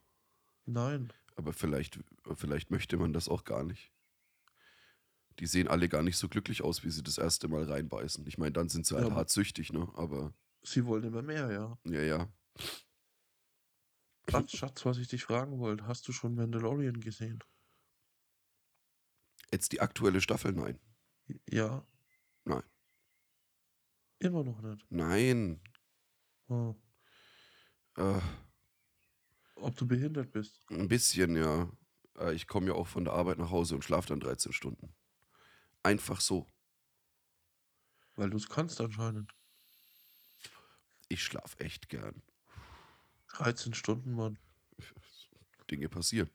[0.68, 1.12] Nein.
[1.36, 2.00] Aber vielleicht,
[2.36, 3.92] vielleicht möchte man das auch gar nicht.
[5.40, 8.26] Die sehen alle gar nicht so glücklich aus, wie sie das erste Mal reinbeißen.
[8.28, 9.88] Ich meine, dann sind sie Ja, halt aber- hart süchtig, ne?
[9.96, 11.78] Aber Sie wollen immer mehr, ja.
[11.86, 12.28] ja, ja.
[14.30, 17.42] Schatz, Schatz, was ich dich fragen wollte, hast du schon Mandalorian gesehen?
[19.52, 20.78] Jetzt die aktuelle Staffel, nein.
[21.50, 21.86] Ja.
[22.44, 22.64] Nein.
[24.20, 24.86] Immer noch nicht.
[24.92, 25.62] Nein.
[26.50, 26.76] Oh.
[27.96, 28.20] Äh,
[29.62, 30.62] ob du behindert bist.
[30.70, 31.70] Ein bisschen, ja.
[32.18, 34.94] Äh, Ich komme ja auch von der Arbeit nach Hause und schlafe dann 13 Stunden.
[35.84, 36.48] Einfach so.
[38.16, 39.34] Weil du es kannst anscheinend.
[41.10, 42.22] Ich schlafe echt gern.
[43.34, 44.40] 13 Stunden, Mann.
[45.70, 46.30] Dinge passieren.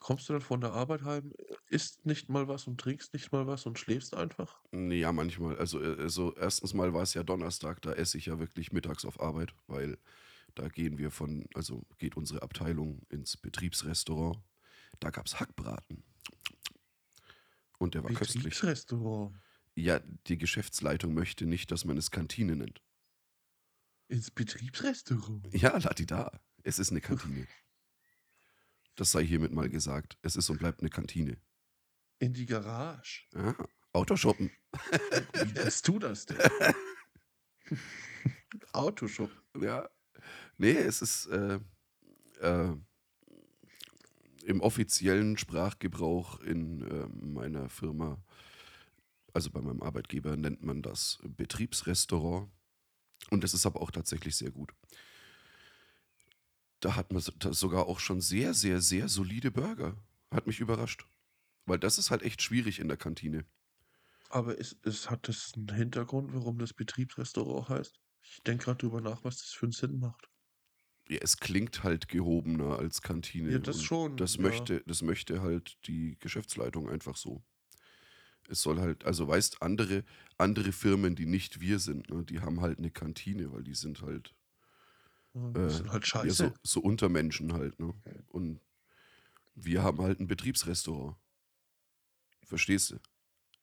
[0.00, 1.34] Kommst du dann von der Arbeit heim,
[1.68, 4.58] isst nicht mal was und trinkst nicht mal was und schläfst einfach?
[4.72, 5.58] Ja, manchmal.
[5.58, 9.04] Also, äh, also erstens mal war es ja Donnerstag, da esse ich ja wirklich mittags
[9.04, 9.98] auf Arbeit, weil
[10.54, 14.38] da gehen wir von, also geht unsere Abteilung ins Betriebsrestaurant.
[15.00, 16.02] Da gab es Hackbraten.
[17.78, 18.44] Und der war köstlich.
[18.44, 19.36] Betriebsrestaurant.
[19.74, 22.80] Ja, die Geschäftsleitung möchte nicht, dass man es Kantine nennt.
[24.08, 25.46] Ins Betriebsrestaurant.
[25.52, 26.32] Ja, da.
[26.62, 27.46] Es ist eine Kantine.
[29.00, 30.18] Das sei hiermit mal gesagt.
[30.20, 31.38] Es ist und bleibt eine Kantine.
[32.18, 33.22] In die Garage.
[33.32, 33.56] Ja,
[33.94, 34.50] Autoshoppen.
[35.32, 36.36] Wie nennst du das denn?
[38.74, 39.30] Autoshop.
[39.58, 39.88] Ja.
[40.58, 41.60] Nee, es ist äh,
[42.42, 42.76] äh,
[44.44, 48.22] im offiziellen Sprachgebrauch in äh, meiner Firma,
[49.32, 52.50] also bei meinem Arbeitgeber, nennt man das Betriebsrestaurant.
[53.30, 54.74] Und es ist aber auch tatsächlich sehr gut.
[56.80, 59.96] Da hat man sogar auch schon sehr, sehr, sehr solide Burger.
[60.30, 61.06] Hat mich überrascht.
[61.66, 63.44] Weil das ist halt echt schwierig in der Kantine.
[64.30, 68.00] Aber es, es hat das einen Hintergrund, warum das Betriebsrestaurant heißt?
[68.22, 70.28] Ich denke gerade drüber nach, was das für einen Sinn macht.
[71.08, 73.50] Ja, es klingt halt gehobener als Kantine.
[73.50, 74.42] Ja, das schon, Das ja.
[74.42, 77.42] möchte, das möchte halt die Geschäftsleitung einfach so.
[78.48, 80.04] Es soll halt, also weißt, andere,
[80.38, 84.02] andere Firmen, die nicht wir sind, ne, die haben halt eine Kantine, weil die sind
[84.02, 84.34] halt,
[85.32, 86.34] Das sind halt ja, scheiße.
[86.34, 87.94] so, so Untermenschen halt, ne?
[88.28, 88.60] Und
[89.54, 91.16] wir haben halt ein Betriebsrestaurant.
[92.44, 93.00] Verstehst du?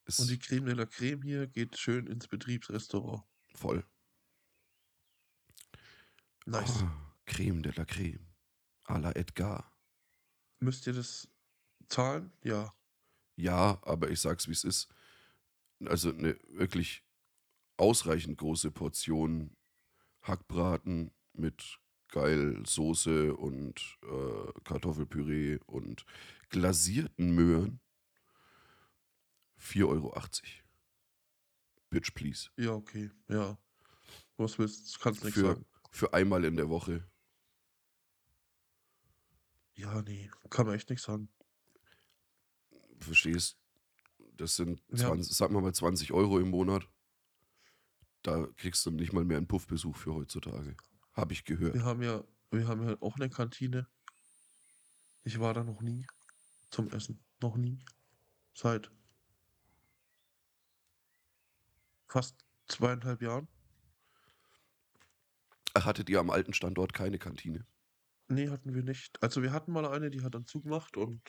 [0.05, 3.23] Ist Und die Creme de la Creme hier geht schön ins Betriebsrestaurant.
[3.53, 3.85] voll.
[6.45, 6.81] Nice.
[6.81, 8.25] Ah, Creme de la Creme.
[8.85, 9.77] A la Edgar.
[10.59, 11.27] Müsst ihr das
[11.89, 12.31] zahlen?
[12.41, 12.73] Ja.
[13.35, 14.87] Ja, aber ich sag's wie es ist.
[15.85, 17.03] Also eine wirklich
[17.75, 19.55] ausreichend große Portion
[20.21, 26.05] Hackbraten mit geil Soße und äh, Kartoffelpüree und
[26.49, 27.79] glasierten Möhren.
[29.59, 30.13] 4,80 Euro.
[31.89, 32.49] Bitch, please.
[32.57, 33.09] Ja, okay.
[33.27, 33.57] Ja.
[34.37, 34.99] Was willst du?
[34.99, 35.65] Kannst nichts Für, sagen.
[35.91, 37.07] für einmal in der Woche.
[39.75, 40.29] Ja, nee.
[40.49, 41.29] Kann man echt nichts sagen.
[42.99, 43.57] Verstehst?
[44.35, 45.07] Das sind, Ja.
[45.07, 46.87] 20, sag mal mal 20 Euro im Monat.
[48.23, 50.75] Da kriegst du nicht mal mehr einen Puffbesuch für heutzutage.
[51.17, 51.73] Habe ich gehört.
[51.73, 53.87] Wir haben ja, wir haben ja auch eine Kantine.
[55.23, 56.05] Ich war da noch nie
[56.69, 57.19] zum Essen.
[57.41, 57.83] Noch nie.
[58.53, 58.91] Seit
[62.07, 63.47] fast zweieinhalb Jahren.
[65.75, 67.65] Hattet ihr am alten Standort keine Kantine?
[68.27, 69.21] Nee, hatten wir nicht.
[69.23, 71.21] Also wir hatten mal eine, die hat dann zugemacht und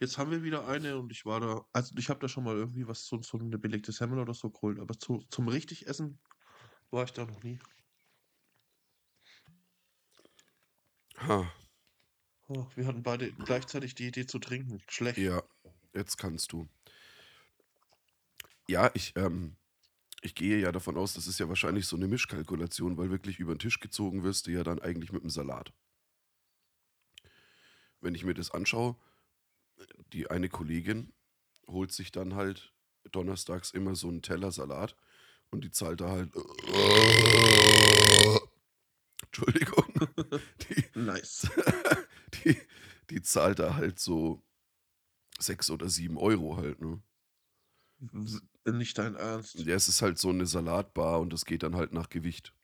[0.00, 2.56] jetzt haben wir wieder eine und ich war da, also ich habe da schon mal
[2.56, 6.18] irgendwie was, so, so eine belegte Semmel oder so geholt, aber zu, zum richtig Essen
[6.90, 7.58] war ich da noch nie.
[11.18, 11.50] Ha,
[12.48, 14.80] Oh, wir hatten beide gleichzeitig die Idee zu trinken.
[14.88, 15.18] Schlecht.
[15.18, 15.42] ja,
[15.94, 16.68] jetzt kannst du.
[18.68, 19.56] Ja, ich, ähm,
[20.22, 23.54] ich gehe ja davon aus, das ist ja wahrscheinlich so eine Mischkalkulation, weil wirklich über
[23.54, 25.72] den Tisch gezogen wirst du ja dann eigentlich mit dem Salat.
[28.00, 28.94] Wenn ich mir das anschaue,
[30.12, 31.12] die eine Kollegin
[31.66, 32.72] holt sich dann halt
[33.10, 34.96] donnerstags immer so einen Teller Salat
[35.50, 36.30] und die zahlt da halt.
[39.24, 39.84] Entschuldigung.
[40.62, 41.48] Die, Nice.
[42.44, 42.56] die,
[43.10, 44.42] die zahlt da halt so
[45.38, 47.02] sechs oder sieben Euro halt, ne?
[48.64, 49.54] Nicht dein Ernst.
[49.56, 52.54] Ja, es ist halt so eine Salatbar und das geht dann halt nach Gewicht.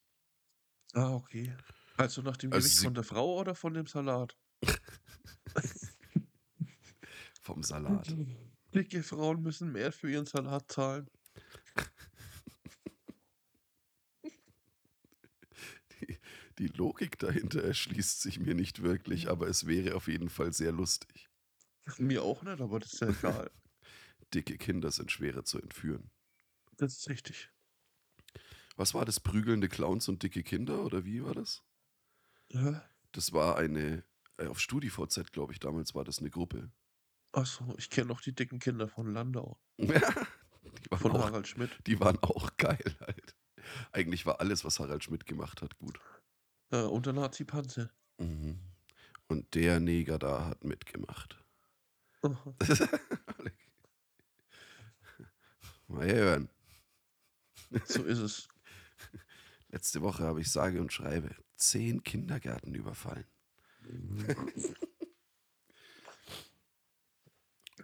[0.95, 1.55] Ah, okay.
[1.97, 4.37] Also nach dem Also Gewicht von der Frau oder von dem Salat?
[7.42, 8.14] Vom Salat.
[8.75, 11.11] Dicke Frauen müssen mehr für ihren Salat zahlen.
[16.58, 20.72] Die, Logik dahinter erschließt sich mir nicht wirklich, aber es wäre auf jeden Fall sehr
[20.72, 21.28] lustig.
[21.98, 23.50] Mir auch nicht, aber das ist ja egal.
[24.34, 26.10] Dicke Kinder sind schwerer zu entführen.
[26.76, 27.50] Das ist richtig.
[28.76, 29.20] Was war das?
[29.20, 31.62] Prügelnde Clowns und dicke Kinder oder wie war das?
[32.48, 32.82] Ja.
[33.12, 34.04] Das war eine,
[34.38, 36.72] äh, auf StudiVZ, glaube ich, damals war das eine Gruppe.
[37.32, 39.58] Achso, ich kenne noch die dicken Kinder von Landau.
[39.78, 41.70] waren Von auch, Harald Schmidt.
[41.86, 43.34] die waren auch geil halt.
[43.92, 45.98] Eigentlich war alles, was Harald Schmidt gemacht hat, gut.
[46.72, 47.88] Äh, und der Nazi-Panzer.
[48.18, 48.58] Mhm.
[49.28, 51.38] Und der Neger da hat mitgemacht.
[55.87, 56.48] Mal hören.
[57.85, 58.48] So ist es.
[59.68, 63.26] Letzte Woche habe ich sage und schreibe zehn Kindergärten überfallen.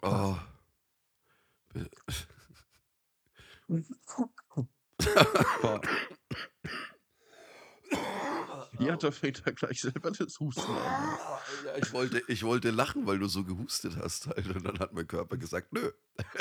[0.03, 0.37] oh.
[8.79, 11.19] Da fängt er gleich selber das Husten an.
[11.83, 14.29] Ich, wollte, ich wollte lachen, weil du so gehustet hast.
[14.29, 14.47] Halt.
[14.49, 15.93] Und dann hat mein Körper gesagt, nö.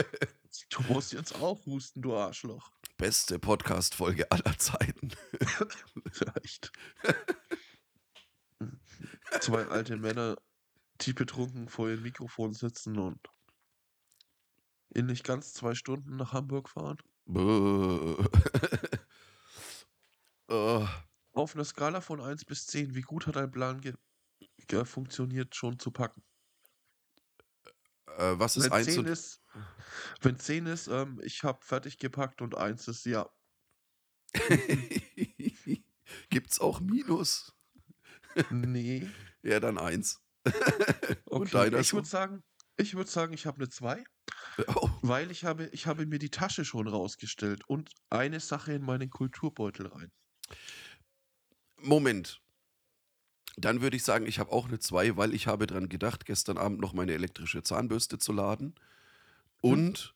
[0.69, 2.71] Du musst jetzt auch husten, du Arschloch.
[2.97, 5.11] Beste Podcast-Folge aller Zeiten.
[6.41, 6.71] Echt.
[9.39, 10.37] Zwei alte Männer,
[11.01, 13.19] die betrunken vor ihrem Mikrofon sitzen und
[14.89, 16.97] in nicht ganz zwei Stunden nach Hamburg fahren.
[17.25, 18.17] Buh.
[20.47, 20.87] oh.
[21.37, 23.93] Auf einer Skala von 1 bis 10, wie gut hat dein Plan ge
[24.67, 26.23] ge funktioniert, schon zu packen?
[28.07, 29.41] Äh, was ist Wenn 1 10 und ist,
[30.21, 33.29] wenn 10 ist, ähm, ich habe fertig gepackt und 1 ist, ja.
[36.31, 37.53] Gibt's auch Minus?
[38.49, 39.07] Nee.
[39.43, 40.19] Ja, dann 1.
[41.25, 42.43] Und Okay, ich würde sagen,
[42.77, 44.03] ich würde sagen, ich habe eine 2,
[44.67, 44.89] Oh.
[45.01, 49.09] weil ich habe, ich habe mir die Tasche schon rausgestellt und eine Sache in meinen
[49.09, 50.11] Kulturbeutel rein.
[51.87, 52.41] Moment.
[53.55, 56.57] Dann würde ich sagen, ich habe auch eine 2, weil ich habe dran gedacht, gestern
[56.57, 58.75] Abend noch meine elektrische Zahnbürste zu laden
[59.61, 60.15] und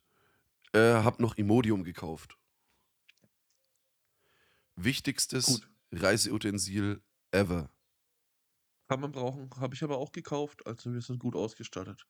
[0.73, 2.37] äh, habe noch Imodium gekauft.
[4.75, 5.69] Wichtigstes Gut.
[5.91, 7.71] Reiseutensil ever.
[8.87, 12.05] Kann man brauchen, habe ich aber auch gekauft, also wir sind gut ausgestattet.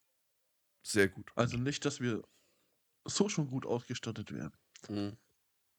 [0.82, 1.30] Sehr gut.
[1.36, 2.22] Also nicht, dass wir
[3.04, 4.52] so schon gut ausgestattet wären,
[4.88, 5.16] Mhm.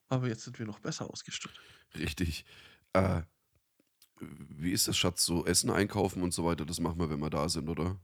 [0.09, 1.59] aber jetzt sind wir noch besser ausgestattet.
[1.95, 2.45] Richtig.
[2.93, 3.23] Äh,
[4.19, 5.25] wie ist das, Schatz?
[5.25, 7.99] So Essen einkaufen und so weiter, das machen wir, wenn wir da sind, oder?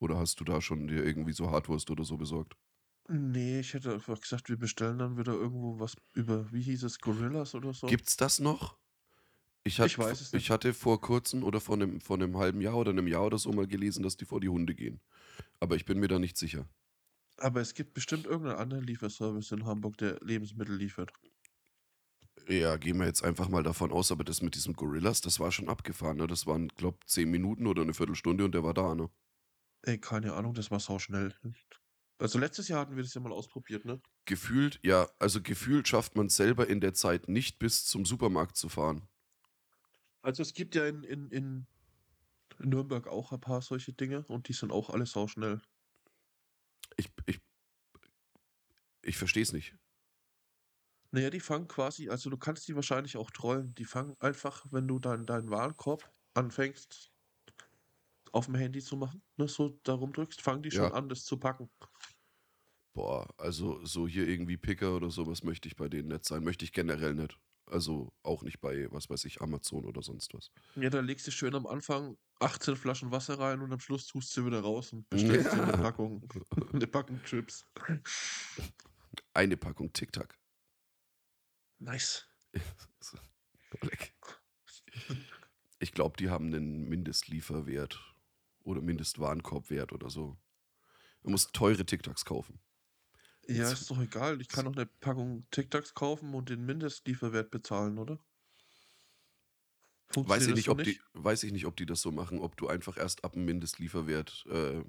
[0.00, 2.56] Oder hast du da schon dir irgendwie so Hartwurst oder so besorgt?
[3.10, 6.98] Nee, ich hätte einfach gesagt, wir bestellen dann wieder irgendwo was über, wie hieß es,
[7.00, 7.86] Gorillas oder so.
[7.86, 8.78] Gibt's das noch?
[9.64, 10.50] Ich, hat, Ich weiß es ich nicht.
[10.50, 13.52] hatte vor kurzem oder vor einem, vor einem halben Jahr oder einem Jahr oder so
[13.52, 15.00] mal gelesen, dass die vor die Hunde gehen.
[15.60, 16.68] Aber ich bin mir da nicht sicher.
[17.38, 21.12] Aber es gibt bestimmt irgendeinen anderen Lieferservice in Hamburg, der Lebensmittel liefert.
[22.48, 25.52] Ja, gehen wir jetzt einfach mal davon aus, aber das mit diesem Gorillas, das war
[25.52, 26.16] schon abgefahren.
[26.16, 26.26] Ne?
[26.26, 29.10] Das waren, glaub, zehn Minuten oder eine Viertelstunde und der war da, ne?
[29.82, 31.34] Ey, keine Ahnung, das war sau schnell.
[32.18, 34.00] Also letztes Jahr hatten wir das ja mal ausprobiert, ne?
[34.24, 38.56] Gefühlt, ja, also gefühlt schafft man es selber in der Zeit nicht bis zum Supermarkt
[38.56, 39.06] zu fahren.
[40.22, 41.66] Also es gibt ja in, in, in
[42.58, 45.60] Nürnberg auch ein paar solche Dinge und die sind auch alle sau schnell.
[46.96, 47.40] Ich, ich,
[49.02, 49.77] ich verstehe es nicht.
[51.10, 53.74] Naja, die fangen quasi, also du kannst die wahrscheinlich auch trollen.
[53.74, 57.10] Die fangen einfach, wenn du deinen deinen Warenkorb anfängst,
[58.32, 60.92] auf dem Handy zu machen, ne, so darum drückst, fangen die schon Ja.
[60.92, 61.70] an, das zu packen.
[62.94, 66.42] Boah, also so hier irgendwie Picker oder sowas möchte ich bei denen nicht sein.
[66.44, 67.38] Möchte ich generell nicht.
[67.66, 70.50] Also auch nicht bei, was weiß ich, Amazon oder sonst was.
[70.76, 74.36] Ja, da legst du schön am Anfang 18 Flaschen Wasser rein und am Schluss tust
[74.36, 75.74] du wieder raus und bestellst dir eine Ja.
[75.74, 76.24] Packung,
[76.72, 77.66] eine Packung Chips.
[79.34, 80.37] Eine Packung Tic Tac.
[81.80, 82.24] Nice.
[85.80, 88.00] Ich glaube, die haben einen Mindestlieferwert
[88.64, 90.36] oder Mindestwarenkorbwert oder so.
[91.22, 92.58] Man muss teure Tic Tacs kaufen.
[93.46, 94.40] Ja, ist doch egal.
[94.40, 98.18] Ich kann doch eine Packung Tic Tacs kaufen und den Mindestlieferwert bezahlen, oder?
[100.14, 102.66] Weiß ich, nicht, ob die, weiß ich nicht, ob die das so machen, ob du
[102.66, 104.82] einfach erst ab dem Mindestlieferwert äh,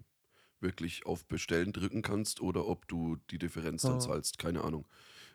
[0.61, 3.99] wirklich auf Bestellen drücken kannst oder ob du die Differenz dann Ah.
[3.99, 4.39] zahlst.
[4.39, 4.87] Keine Ahnung.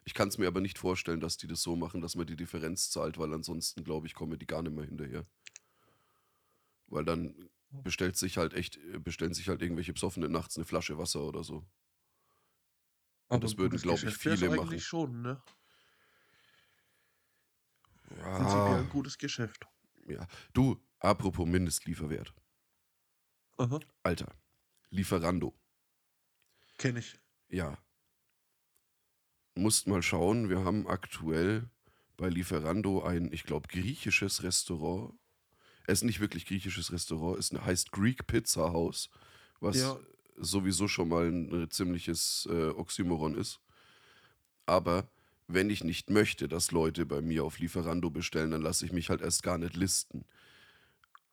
[0.05, 2.37] Ich kann es mir aber nicht vorstellen, dass die das so machen, dass man die
[2.37, 5.27] Differenz zahlt, weil ansonsten, glaube ich, kommen die gar nicht mehr hinterher.
[6.87, 7.51] Weil dann
[7.83, 11.43] bestellt sich halt echt, äh, bestellen sich halt irgendwelche Besoffene nachts eine Flasche Wasser oder
[11.43, 11.67] so.
[13.29, 14.81] Aber das würden, gutes glaub ich, viele eigentlich machen.
[14.81, 15.43] schon, ne?
[18.09, 19.67] Prinzipiell Ja, ein gutes Geschäft.
[20.07, 20.27] ja.
[20.53, 22.35] Du, apropos Mindestlieferwert.
[23.59, 24.37] Aha, Alter,
[24.90, 25.55] Lieferando.
[26.79, 27.19] kenne ich.
[27.49, 27.79] Ja.
[29.55, 31.69] Musst mal schauen, wir haben aktuell
[32.17, 35.14] bei Lieferando ein, ich glaube, griechisches Restaurant.
[35.87, 39.11] Es ist nicht wirklich griechisches Restaurant, es heißt Greek Pizza House,
[39.61, 39.97] was Ja.
[40.37, 43.61] sowieso schon mal ein äh, ziemliches äh, Oxymoron ist.
[44.67, 45.09] Aber
[45.47, 49.11] wenn ich nicht möchte, dass Leute bei mir auf Lieferando bestellen, dann lasse ich mich
[49.11, 50.25] halt erst gar nicht listen.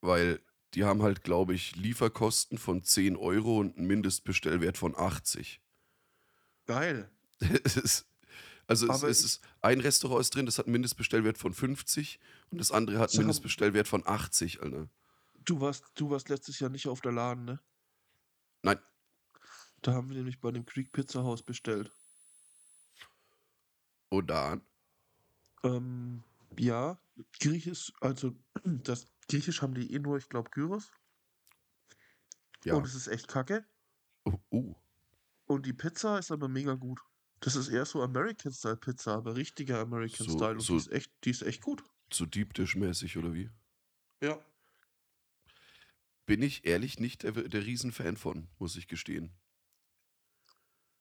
[0.02, 0.42] Weil
[0.74, 5.62] die haben halt, glaube ich, Lieferkosten von 10 Euro und einen Mindestbestellwert von 80.
[6.66, 7.10] Geil.
[7.64, 8.06] Es ist,
[8.72, 12.20] also es, es ist, ein Restaurant ist drin, das hat einen Mindestbestellwert von 50
[12.52, 14.88] und das andere hat einen Mindestbestellwert von 80, Alter.
[15.44, 17.60] Du warst, du warst letztes Jahr nicht auf der Laden, ne?
[18.62, 18.80] Nein,
[19.82, 21.92] Da haben wir nämlich bei dem Creek Pizza Haus bestellt.
[24.10, 24.62] und dann?
[25.64, 26.24] Ähm,
[26.58, 26.98] Ja,
[27.40, 30.92] Griechisch, also das Griechisch haben die eh nur, ich glaube, Gyros.
[32.64, 32.76] Ja.
[32.76, 33.66] Und es ist echt kacke.
[34.24, 34.76] Oh, uh.
[35.46, 37.02] Und die Pizza ist aber mega gut.
[37.42, 40.80] Das ist eher so American Style Pizza, aber richtiger American So- Style und so- die
[40.80, 41.84] ist echt, die ist echt gut.
[42.14, 43.50] So Deep Dish-mäßig oder wie?
[44.22, 44.40] Ja.
[46.26, 49.34] Bin ich ehrlich nicht der, der Riesenfan von, muss ich gestehen.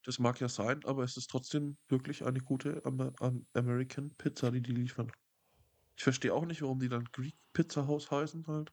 [0.03, 4.51] Das mag ja sein, aber es ist trotzdem wirklich eine gute Amer Am American Pizza,
[4.51, 5.13] die die liefern.
[5.97, 8.73] Ich verstehe auch nicht, warum die dann Greek Pizza House heißen halt.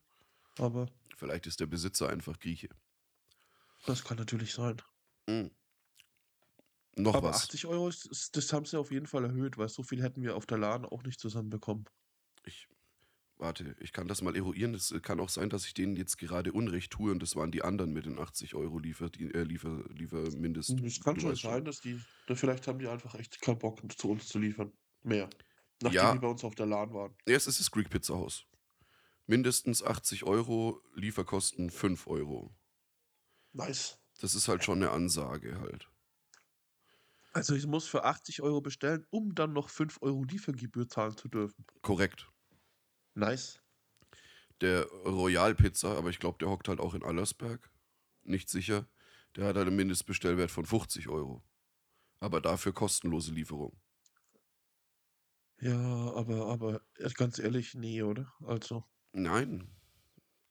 [0.58, 2.70] Aber Vielleicht ist der Besitzer einfach Grieche.
[3.86, 4.82] das kann natürlich sein.
[5.28, 5.48] Mm.
[6.98, 7.44] Noch aber was.
[7.44, 10.36] 80 Euro, ist, das haben sie auf jeden Fall erhöht, weil so viel hätten wir
[10.36, 11.86] auf der Laden auch nicht zusammenbekommen.
[12.44, 12.68] Ich,
[13.38, 14.74] warte, ich kann das mal eruieren.
[14.74, 17.52] Es äh, kann auch sein, dass ich denen jetzt gerade Unrecht tue und das waren
[17.52, 20.80] die anderen mit den 80 Euro Liefer, äh, Liefer, Liefermindest.
[20.82, 24.10] Es kann schon sein, dass die, da vielleicht haben die einfach echt keinen Bock, zu
[24.10, 24.74] uns zu liefern.
[25.04, 25.30] Mehr.
[25.82, 26.14] Nachdem Ja.
[26.14, 27.16] die bei uns auf der Laden waren.
[27.28, 28.46] Ja, es ist das Greek Pizza Haus.
[29.28, 32.56] Mindestens 80 Euro, Lieferkosten 5 Euro.
[33.54, 34.00] Nice.
[34.20, 35.92] Das ist halt schon eine Ansage halt.
[37.34, 41.28] Also ich muss für 80 Euro bestellen, um dann noch 5 Euro Liefergebühr zahlen zu
[41.28, 41.66] dürfen.
[41.82, 42.30] Korrekt.
[43.14, 43.62] Nice.
[44.62, 47.72] Der Royal Pizza, aber ich glaube, der hockt halt auch in Allersberg.
[48.24, 48.88] Nicht sicher.
[49.36, 51.44] Der hat halt einen Mindestbestellwert von 50 Euro.
[52.20, 53.80] Aber dafür kostenlose Lieferung.
[55.60, 55.78] Ja,
[56.14, 58.32] aber, aber äh, ganz ehrlich, nee, oder?
[58.44, 59.77] Also, Nein.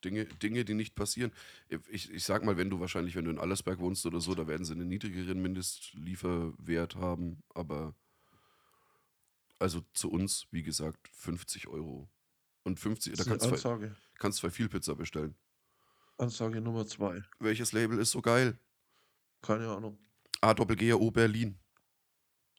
[0.07, 1.31] Dinge, Dinge, die nicht passieren.
[1.89, 4.47] Ich, ich sag mal, wenn du wahrscheinlich, wenn du in Allersberg wohnst oder so, da
[4.47, 7.93] werden sie einen niedrigeren Mindestlieferwert haben, aber
[9.59, 12.09] also zu uns, wie gesagt, 50 Euro.
[12.63, 15.35] Und 50, das da kannst du kannst zwei viel Pizza bestellen.
[16.17, 17.21] Ansage Nummer zwei.
[17.39, 18.57] Welches Label ist so geil?
[19.41, 19.97] Keine Ahnung.
[20.41, 21.59] A Doppel G O Berlin.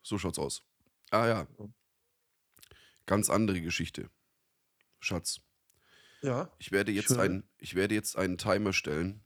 [0.02, 0.62] So schaut's aus.
[1.10, 1.46] Ah ja.
[3.06, 4.10] Ganz andere Geschichte.
[5.00, 5.40] Schatz.
[6.22, 9.24] Ja, Ich werde jetzt einen, ich werde jetzt einen Timer stellen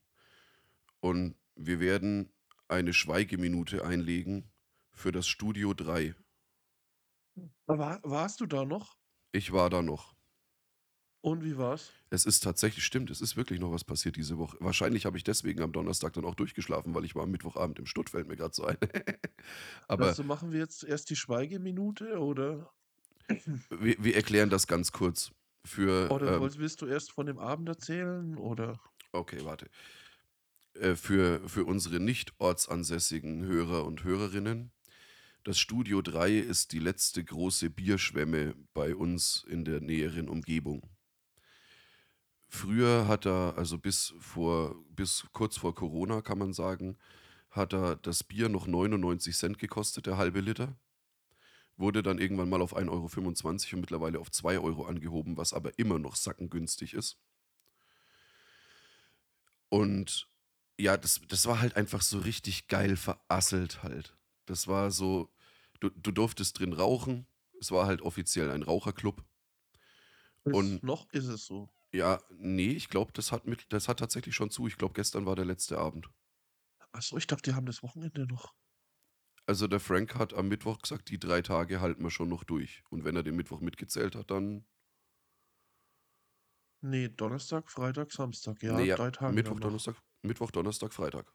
[1.00, 2.32] und wir werden
[2.68, 4.50] eine Schweigeminute einlegen
[4.92, 6.14] für das Studio 3.
[7.66, 8.96] war, warst du da noch?
[9.32, 10.14] Ich war da noch.
[11.22, 11.92] Und wie war's?
[12.10, 14.56] Es ist tatsächlich, stimmt, es ist wirklich noch was passiert diese Woche.
[14.58, 17.86] Wahrscheinlich habe ich deswegen am Donnerstag dann auch durchgeschlafen, weil ich war am Mittwochabend im
[17.86, 18.76] Stutt, fällt mir gerade so ein.
[19.88, 22.72] Aber also machen wir jetzt erst die Schweigeminute oder,
[23.70, 25.30] wir, wir erklären das ganz kurz.
[25.64, 28.36] Für, oder ähm, wolltest- willst du erst von dem Abend erzählen?
[28.36, 28.80] Oder?
[29.12, 29.68] Okay, warte.
[30.74, 34.72] Äh, für, für unsere nicht ortsansässigen Hörer und Hörerinnen,
[35.44, 40.88] das Studio 3 ist die letzte große Bierschwemme bei uns in der näheren Umgebung.
[42.48, 46.96] Früher hat er, also bis vor, bis kurz vor Corona kann man sagen,
[47.50, 50.76] hat er das Bier noch 99 Cent gekostet, der halbe Liter.
[51.76, 55.78] Wurde dann irgendwann mal auf 1,25 Euro und mittlerweile auf 2 Euro angehoben, was aber
[55.78, 57.18] immer noch sackengünstig ist.
[59.68, 60.28] Und
[60.78, 64.16] ja, das, das war halt einfach so richtig geil verasselt halt.
[64.46, 65.32] Das war so,
[65.80, 67.26] du, du durftest drin rauchen.
[67.60, 69.24] Es war halt offiziell ein Raucherclub.
[70.44, 71.70] Ist, Und- noch ist es so.
[71.94, 74.66] Ja, nee, ich glaube, das hat mit, das hat tatsächlich schon zu.
[74.66, 76.08] Ich glaube, gestern war der letzte Abend.
[76.90, 78.54] Achso, ich dachte, die haben das Wochenende noch.
[79.46, 82.82] Also der Frank hat am Mittwoch gesagt, die drei Tage halten wir schon noch durch.
[82.90, 84.64] Und wenn er den Mittwoch mitgezählt hat, dann
[86.84, 88.60] Nee, Donnerstag, Freitag, Samstag.
[88.62, 89.32] Ja, nee, ja, drei Tage.
[89.34, 89.60] Mittwoch.
[89.60, 91.32] Donnerstag, Mittwoch, Donnerstag, Freitag.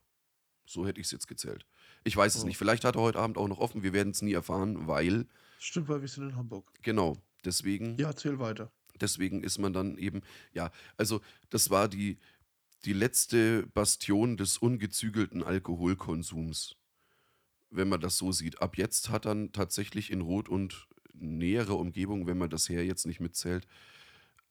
[0.66, 1.66] So hätte ich es jetzt gezählt.
[2.04, 2.46] Ich weiß es Oh.
[2.48, 2.58] nicht.
[2.58, 3.82] Vielleicht hat er heute Abend auch noch offen.
[3.84, 5.26] Wir werden es nie erfahren, weil,
[5.60, 6.70] Stimmt, weil wir sind in Hamburg.
[6.82, 7.16] genau,
[7.46, 7.98] deswegen.
[7.98, 8.72] Ja, erzähl weiter.
[9.00, 10.22] Deswegen ist man dann eben,
[10.54, 12.18] ja, also das war die,
[12.84, 16.76] die letzte Bastion des ungezügelten Alkoholkonsums,
[17.70, 18.62] wenn man das so sieht.
[18.62, 23.06] Ab jetzt hat dann tatsächlich in Rot und näherer Umgebung, wenn man das her jetzt
[23.06, 23.68] nicht mitzählt,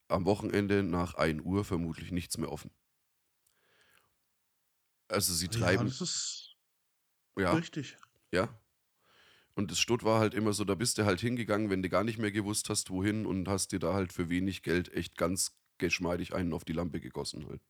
[0.08, 2.70] am Wochenende nach 1 Uhr vermutlich nichts mehr offen.
[5.08, 6.56] Also sie Ja, treiben, das ist
[7.38, 7.96] ja, richtig.
[8.32, 8.60] ja.
[9.54, 12.04] Und das Stutt war halt immer so, da bist du halt hingegangen, wenn du gar
[12.04, 15.58] nicht mehr gewusst hast, wohin und hast dir da halt für wenig Geld echt ganz
[15.78, 17.62] geschmeidig einen auf die Lampe gegossen halt.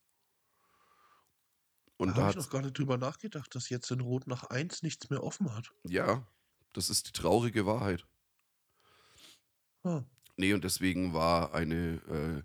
[1.97, 4.43] Und da da habe ich noch gar nicht drüber nachgedacht, dass jetzt in Rot nach
[4.45, 5.71] 1 nichts mehr offen hat.
[5.83, 6.25] ja,
[6.73, 8.05] das ist die traurige Wahrheit.
[9.83, 10.03] Ah,
[10.37, 12.43] Nee, und deswegen war eine äh,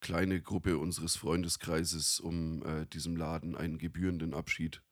[0.00, 4.82] kleine Gruppe unseres Freundeskreises, um äh, diesem Laden einen gebührenden Abschied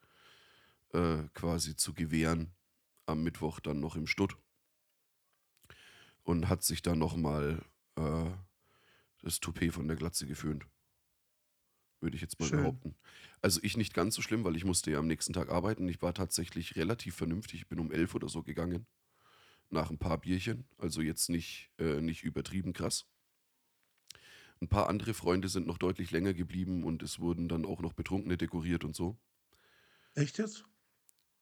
[0.94, 2.54] äh, quasi zu gewähren,
[3.04, 4.38] am Mittwoch dann noch im Stutt.
[6.22, 7.62] Und hat sich dann nochmal
[7.96, 8.30] äh,
[9.20, 10.64] das Toupet von der Glatze geföhnt.
[12.02, 12.58] Würde ich jetzt mal Schön.
[12.58, 12.94] behaupten.
[13.40, 15.88] Also ich nicht ganz so schlimm, weil ich musste ja am nächsten Tag arbeiten.
[15.88, 17.60] Ich war tatsächlich relativ vernünftig.
[17.62, 18.86] Ich bin um elf oder so gegangen.
[19.70, 23.06] nach ein paar Bierchen, also jetzt nicht, äh, nicht übertrieben krass.
[24.60, 27.94] Ein paar andere Freunde sind noch deutlich länger geblieben und es wurden dann auch noch
[27.94, 29.18] Betrunkene dekoriert und so.
[30.14, 30.64] Echt jetzt?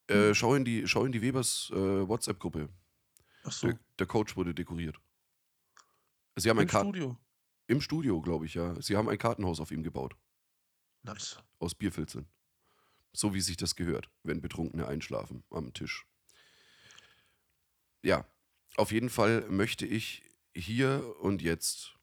[0.09, 2.69] Äh, schau, in die, schau in die Webers äh, WhatsApp-Gruppe.
[3.43, 5.01] Ach so, Der, der Coach wurde dekoriert.
[6.37, 7.19] Sie haben ein im Karten Studio.
[7.67, 8.81] im Studio, glaube ich, ja.
[8.81, 10.17] Sie haben ein Kartenhaus auf ihm gebaut.
[11.03, 11.39] Nice.
[11.59, 12.29] Aus Bierfilzeln.
[13.13, 16.07] So wie sich das gehört, wenn Betrunkene einschlafen am Tisch.
[18.03, 18.27] Ja,
[18.77, 20.23] auf jeden Fall möchte ich
[20.55, 21.95] hier und jetzt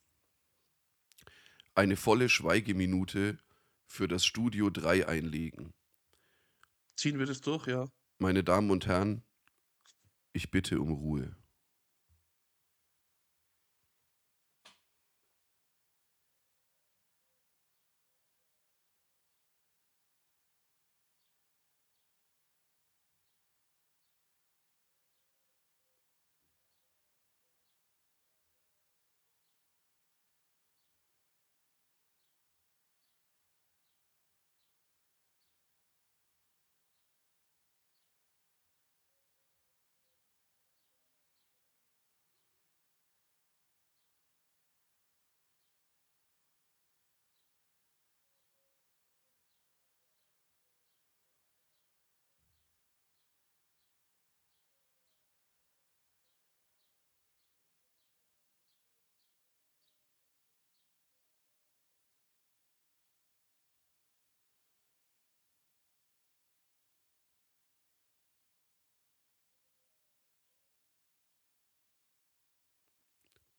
[1.75, 3.39] eine volle Schweigeminute
[3.85, 5.73] für das Studio 3 einlegen.
[6.95, 7.87] Ziehen wir das durch, ja.
[8.17, 9.23] Meine Damen und Herren,
[10.33, 11.35] ich bitte um Ruhe.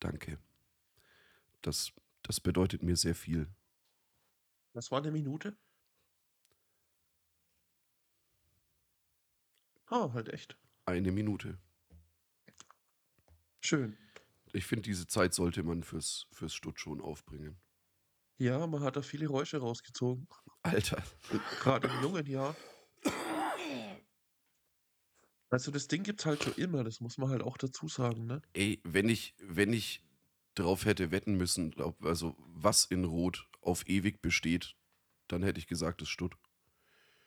[0.00, 0.38] Danke.
[1.62, 1.92] Das,
[2.22, 3.48] das bedeutet mir sehr viel.
[4.72, 5.56] Das war eine Minute?
[9.86, 10.56] Ah, halt echt.
[10.84, 11.58] Eine Minute.
[13.60, 13.96] Schön.
[14.52, 17.58] Ich finde, diese Zeit sollte man fürs, fürs Stutt schon aufbringen.
[18.38, 20.28] Ja, man hat da viele Räusche rausgezogen.
[20.62, 21.02] Alter.
[21.60, 22.56] Gerade in jungen Jahren.
[25.50, 28.42] Also das Ding gibt's halt schon immer, das muss man halt auch dazu sagen, ne?
[28.52, 30.02] Ey, wenn ich, wenn ich
[30.54, 34.76] drauf hätte wetten müssen, ob, also was in Rot auf ewig besteht,
[35.28, 36.36] dann hätte ich gesagt, es Stutt.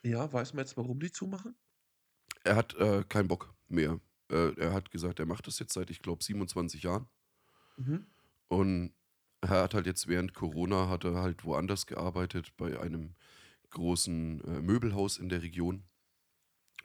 [0.02, 1.56] Ja, weiß man jetzt, warum die zumachen?
[2.44, 4.00] Er hat äh, keinen Bock mehr.
[4.30, 7.08] Äh, er hat gesagt, er macht das jetzt seit, ich glaube, 27 Jahren.
[7.76, 8.06] Mhm.
[8.48, 8.92] Und
[9.40, 13.14] er hat halt jetzt während Corona, hat er halt woanders gearbeitet, bei einem
[13.70, 15.84] großen äh, Möbelhaus in der Region.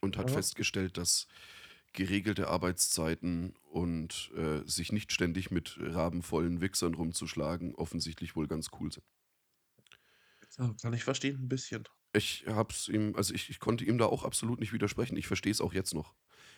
[0.02, 0.32] Und hat Ja.
[0.32, 1.28] festgestellt, dass
[1.94, 8.92] geregelte Arbeitszeiten und äh, sich nicht ständig mit rabenvollen Wichsern rumzuschlagen offensichtlich wohl ganz cool
[8.92, 9.06] sind.
[10.58, 11.88] Ja, kann ich verstehen, ein bisschen.
[12.14, 15.18] Ich hab's ihm, also ich, ich konnte ihm da auch absolut nicht widersprechen.
[15.18, 16.16] Ich verstehe es auch jetzt noch.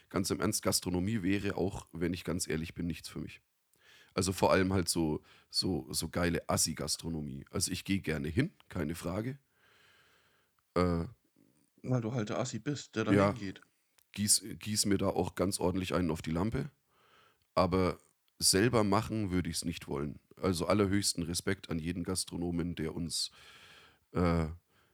[0.10, 3.42] Ganz im Ernst, Gastronomie wäre auch, wenn ich ganz ehrlich bin, nichts für mich.
[4.16, 7.46] Also vor allem halt so, so, so geile Assi-Gastronomie.
[7.52, 9.40] Also ich gehe gerne hin, keine Frage.
[10.76, 11.06] Äh,
[11.84, 13.32] Weil du halt der Assi bist, der da Ja.
[13.32, 13.62] hingeht.
[14.14, 16.72] gieß, gieß mir da auch ganz ordentlich einen auf die Lampe.
[17.56, 18.00] Aber
[18.40, 20.20] selber machen würde ich es nicht wollen.
[20.38, 23.32] Also allerhöchsten Respekt an jeden Gastronomen, der uns
[24.14, 24.48] äh,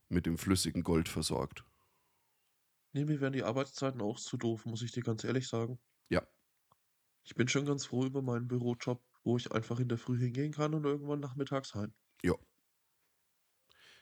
[0.10, 1.66] mit dem flüssigen Gold versorgt.
[2.94, 5.78] Nee, mir wären die Arbeitszeiten auch zu doof, muss ich dir ganz ehrlich sagen.
[6.10, 6.26] Ja.
[7.26, 10.54] Ich bin schon ganz froh über meinen Bürojob, wo ich einfach in der Früh hingehen
[10.54, 11.94] kann und irgendwann nachmittags heim.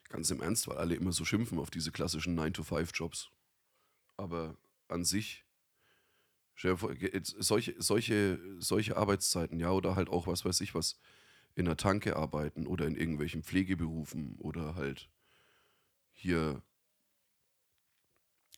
[0.09, 3.31] Ganz im Ernst, weil alle immer so schimpfen auf diese klassischen 9-to-5-Jobs.
[4.17, 4.57] Aber
[4.89, 5.45] an sich,
[6.55, 10.99] solche, solche, solche Arbeitszeiten, ja, oder halt auch, was weiß ich was,
[11.55, 15.09] in der Tanke arbeiten oder in irgendwelchen Pflegeberufen oder halt
[16.11, 16.63] hier,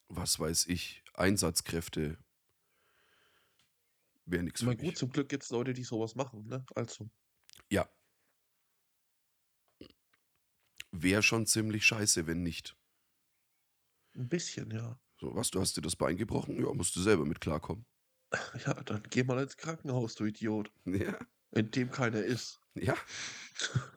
[0.10, 2.18] was weiß ich, Einsatzkräfte.
[4.26, 4.82] Wäre nichts für Na mich.
[4.82, 6.66] gut, zum Glück gibt es Leute, die sowas machen, ne?
[6.76, 7.10] Also,
[7.70, 7.90] Ja.
[11.02, 12.76] Wäre schon ziemlich scheiße, wenn nicht.
[14.16, 15.00] ein bisschen, ja.
[15.20, 16.58] So, was, du hast dir das Bein gebrochen?
[16.60, 17.86] Ja, musst du selber mit klarkommen.
[18.66, 20.72] Ja, dann geh mal ins Krankenhaus, du Idiot.
[20.86, 21.18] Ja,
[21.52, 22.60] In dem keiner ist.
[22.74, 22.96] ja.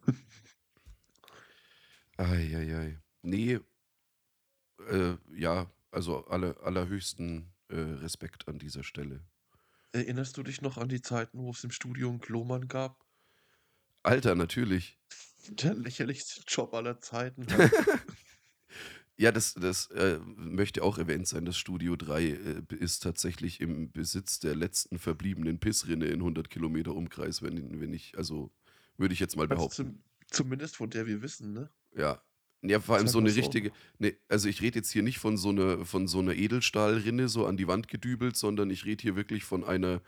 [2.16, 2.99] Eieiei.
[3.22, 3.61] Nee,
[4.88, 9.24] äh, ja, also alle, allerhöchsten äh, Respekt an dieser Stelle.
[9.92, 13.05] Erinnerst du dich noch an die Zeiten, wo es im Studio einen Klomann gab?
[14.03, 14.99] Alter, natürlich.
[15.49, 17.47] Der lächerlichste Job aller Zeiten.
[19.20, 21.45] Ja, das, das äh, möchte auch erwähnt sein.
[21.45, 26.95] Das Studio 3 äh, ist tatsächlich im Besitz der letzten verbliebenen Pissrinne in 100 Kilometer
[26.95, 28.53] Umkreis, wenn, wenn ich, also
[28.97, 29.74] würde ich jetzt mal Also behaupten.
[29.74, 31.68] zum, zumindest von der wir wissen, ne?
[31.97, 32.22] Ja.
[32.62, 33.72] Ja, vor allem so eine richtige.
[33.99, 37.47] Ne, also ich rede jetzt hier nicht von so einer von so einer Edelstahlrinne so
[37.47, 40.01] an die Wand gedübelt, sondern ich rede hier wirklich von einer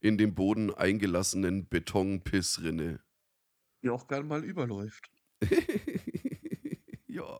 [0.00, 3.00] in den Boden eingelassenen Betonpissrinne.
[3.86, 5.08] Die auch gern mal überläuft.
[7.06, 7.38] ja.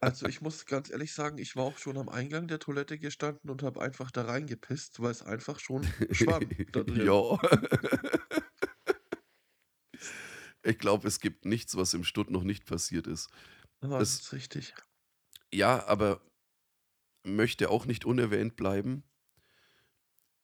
[0.00, 3.50] Also ich muss ganz ehrlich sagen, ich war auch schon am Eingang der Toilette gestanden
[3.50, 7.04] und habe einfach da reingepisst, weil es einfach schon schwamm da drin.
[7.04, 7.38] ja.
[10.62, 13.28] ich glaube, es gibt nichts, was im Stutt noch nicht passiert ist.
[13.80, 14.72] Das- das ist richtig.
[15.52, 16.20] Ja, aber
[17.24, 19.02] möchte auch nicht unerwähnt bleiben.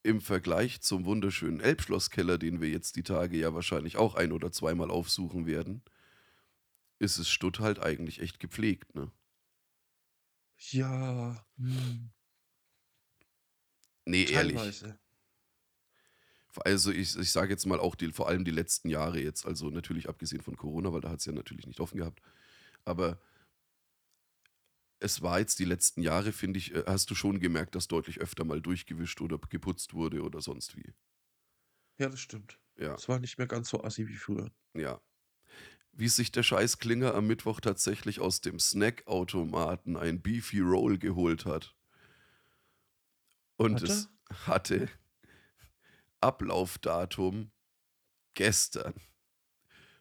[0.05, 4.53] Im Vergleich zum wunderschönen Elbschlosskeller, den wir jetzt die Tage ja wahrscheinlich auch ein- oder
[4.53, 5.83] zweimal aufsuchen werden,
[6.99, 9.13] ist es Stutt halt eigentlich echt gepflegt, ne?
[10.71, 12.11] Ja, hm,
[14.07, 14.85] Nee, ehrlich.
[16.65, 19.71] Also ich, ich sage jetzt mal auch die, vor allem die letzten Jahre jetzt, also
[19.71, 22.21] natürlich abgesehen von Corona, weil da hat es ja natürlich nicht offen gehabt.
[22.85, 23.21] Aber
[25.03, 28.21] es war jetzt die letzten Jahre, finde ich, äh, hast du schon gemerkt, dass deutlich
[28.21, 30.95] öfter mal durchgewischt oder geputzt wurde oder sonst wie.
[31.99, 32.59] Ja, das stimmt.
[32.77, 34.51] Ja, Es war nicht mehr ganz so assi wie früher.
[34.75, 35.01] ja.
[35.93, 41.75] Wie sich der Scheißklinger am Mittwoch tatsächlich aus dem Snackautomaten ein Beefy Roll geholt hat.
[43.57, 44.09] Und Hat es
[44.47, 44.89] hatte
[46.21, 47.51] Ablaufdatum
[48.35, 48.95] gestern.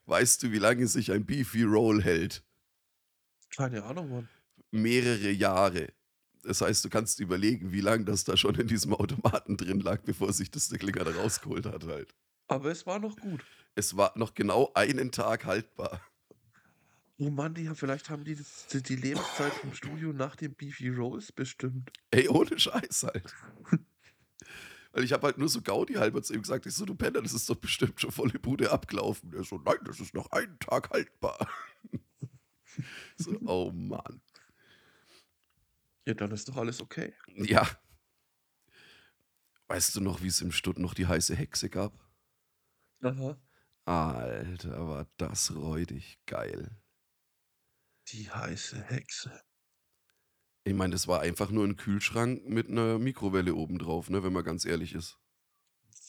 [0.05, 2.45] Weißt du, wie lange sich ein Beefy Roll hält?
[3.49, 4.29] Keine Ahnung, Mann.
[4.71, 5.89] Mehrere Jahre.
[6.43, 10.01] Das heißt, du kannst überlegen, wie lange das da schon in diesem Automaten drin lag,
[10.01, 12.15] bevor sich das der Klinger da rausgeholt hat halt.
[12.47, 13.45] Aber es war noch gut.
[13.75, 16.01] Es war noch genau einen Tag haltbar.
[17.17, 21.31] Oh Mann, die, vielleicht haben die das, die, Lebenszeit vom Studio nach dem Beefy Rolls
[21.31, 21.91] bestimmt.
[22.09, 23.35] Ey, ohne Scheiß halt.
[24.91, 27.21] Weil ich habe halt nur so Gaudi halber zu ihm gesagt, ich so, du Penner,
[27.21, 29.29] das ist doch bestimmt schon volle Bude abgelaufen.
[29.31, 31.47] Der so, nein, das ist noch einen Tag haltbar.
[33.17, 34.19] so, oh Mann.
[36.05, 37.13] Ja, dann ist doch alles okay.
[37.27, 37.67] Ja.
[39.67, 41.93] Weißt du noch, wie es im Stutt noch die heiße Hexe gab?
[43.01, 43.39] Aha.
[43.85, 46.77] Alter, war das räudig geil.
[48.09, 49.41] Die heiße Hexe.
[50.63, 54.43] Ich meine, das war einfach nur ein Kühlschrank mit einer Mikrowelle obendrauf, ne, wenn man
[54.43, 55.17] ganz ehrlich ist.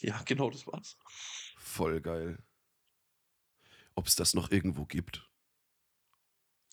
[0.01, 0.99] Ja, genau, das war's.
[1.57, 2.43] Voll geil.
[3.95, 5.30] Ob es das noch irgendwo gibt?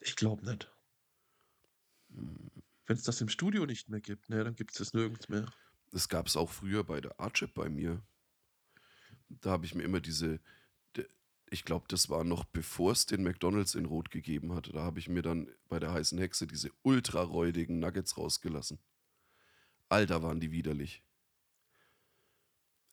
[0.01, 0.71] Ich glaube nicht.
[2.89, 5.45] Wenn es das im Studio nicht mehr gibt, ne, dann gibt es das nirgends mehr.
[5.91, 8.01] Das gab es auch früher bei der Archip bei mir.
[9.29, 10.39] Da habe ich mir immer diese,
[11.51, 14.73] ich glaube, das war noch bevor es den McDonalds in Rot gegeben hat.
[14.73, 18.79] Da habe ich mir dann bei der heißen Hexe diese ultra räudigen Nuggets rausgelassen.
[19.87, 21.03] Alter, waren die widerlich.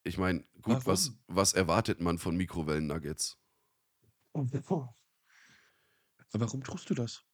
[0.04, 1.20] Ich meine, gut, was, Warum?
[1.28, 3.38] was erwartet man von Mikrowellen-Nuggets?
[4.34, 4.94] Aber
[6.32, 7.24] warum tust du das?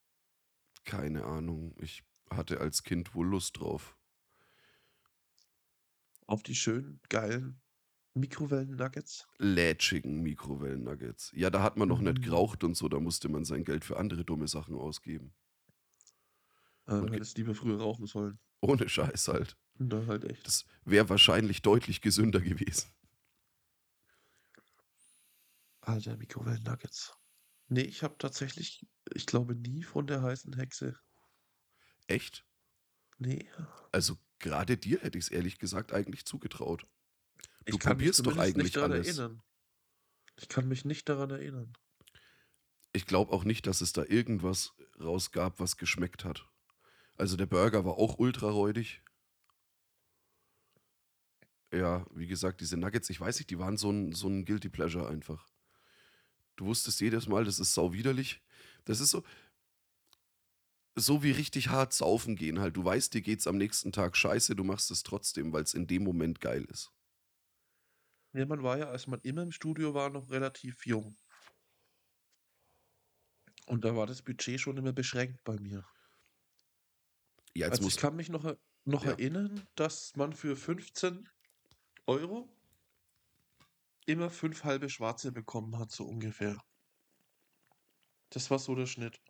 [0.84, 1.74] Keine Ahnung.
[1.80, 2.04] Ich
[2.36, 3.96] hatte als Kind wohl Lust drauf.
[6.26, 7.62] Auf die schönen, geilen
[8.14, 9.28] Mikrowellen-Nuggets?
[9.38, 11.32] lätschigen Mikrowellen-Nuggets.
[11.34, 12.22] Ja, da hat man noch nicht Mm.
[12.22, 15.34] geraucht und so, da musste man sein Geld für andere dumme Sachen ausgeben.
[16.86, 17.10] Äh, Okay.
[17.10, 18.38] hättest lieber früher rauchen sollen.
[18.62, 19.58] Ohne Scheiß halt.
[19.74, 20.46] Da halt echt.
[20.46, 22.90] Das wäre wahrscheinlich deutlich gesünder gewesen.
[25.82, 27.14] Alter, Mikrowellen-Nuggets.
[27.68, 30.96] Nee, ich habe tatsächlich, ich glaube, nie von der heißen Hexe.
[32.12, 32.44] Echt?
[33.18, 33.48] Nee.
[33.90, 36.86] Also gerade dir hätte ich es ehrlich gesagt eigentlich zugetraut.
[37.64, 39.06] Du Ich probierst doch eigentlich nicht daran alles.
[39.18, 39.42] erinnern.
[40.36, 41.72] Ich kann mich nicht daran erinnern.
[42.92, 46.46] Ich glaube auch nicht, dass es da irgendwas rausgab, was geschmeckt hat.
[47.16, 49.02] Also der Burger war auch ultra räudig.
[51.72, 54.68] Ja, wie gesagt, diese Nuggets, ich weiß nicht, die waren so ein, so ein Guilty
[54.68, 55.48] Pleasure einfach.
[56.56, 58.42] Du wusstest jedes Mal, das ist sau widerlich.
[58.84, 59.22] Das ist so,
[60.96, 62.76] so wie richtig hart saufen gehen halt.
[62.76, 65.86] Du weißt, dir geht's am nächsten Tag scheiße, du machst es trotzdem, weil es in
[65.86, 66.92] dem Moment geil ist.
[68.34, 71.16] Ja, man war ja, als man immer im Studio war, noch relativ jung.
[73.66, 75.84] Und da war das Budget schon immer beschränkt bei mir.
[77.54, 79.12] Ja, jetzt Also ich kann mich noch, noch Ja.
[79.18, 81.28] erinnern, dass man für 15
[82.06, 82.48] Euro
[84.06, 86.56] immer fünf halbe Schwarze bekommen hat, so ungefähr.
[88.30, 89.20] Das war so der Schnitt.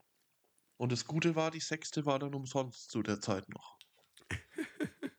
[0.76, 3.78] Und das Gute war, die sechste war dann umsonst zu der Zeit noch.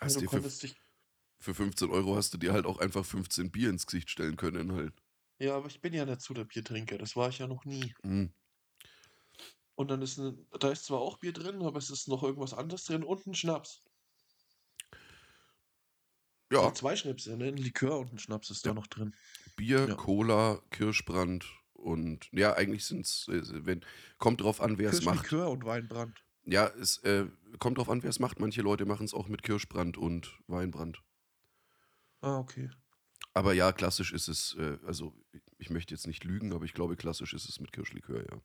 [0.00, 0.76] hast du dir für, konntest dich,
[1.40, 4.72] für 15 Euro hast du dir halt auch einfach 15 Bier ins Gesicht stellen können
[4.72, 4.94] halt.
[5.38, 7.94] ja, aber ich bin ja nicht so der Biertrinker, das war ich ja noch nie.
[8.02, 8.32] Hm.
[9.74, 12.54] Und dann ist, eine, da ist zwar auch Bier drin, aber es ist noch irgendwas
[12.54, 13.82] anderes drin und ein Schnaps.
[16.52, 17.46] Ja, Ja, zwei Schnäpse, ne?
[17.46, 18.70] Ein Likör und ein Schnaps ist Ja.
[18.70, 19.16] da noch drin.
[19.56, 19.94] Bier, Ja.
[19.94, 21.46] Cola, Kirschbrand
[21.82, 23.84] und ja, eigentlich sind es, wenn,
[24.18, 25.20] kommt drauf an, wer es macht.
[25.20, 26.24] Kirschlikör und Weinbrand.
[26.44, 27.26] Ja, es äh,
[27.58, 28.40] kommt drauf an, wer es macht.
[28.40, 31.02] Manche Leute machen es auch mit Kirschbrand und Weinbrand.
[32.20, 32.70] Ah, okay.
[33.34, 35.14] Aber ja, klassisch ist es, äh, also
[35.58, 38.40] ich möchte jetzt nicht lügen, aber ich glaube, klassisch ist es mit Kirschlikör, ja.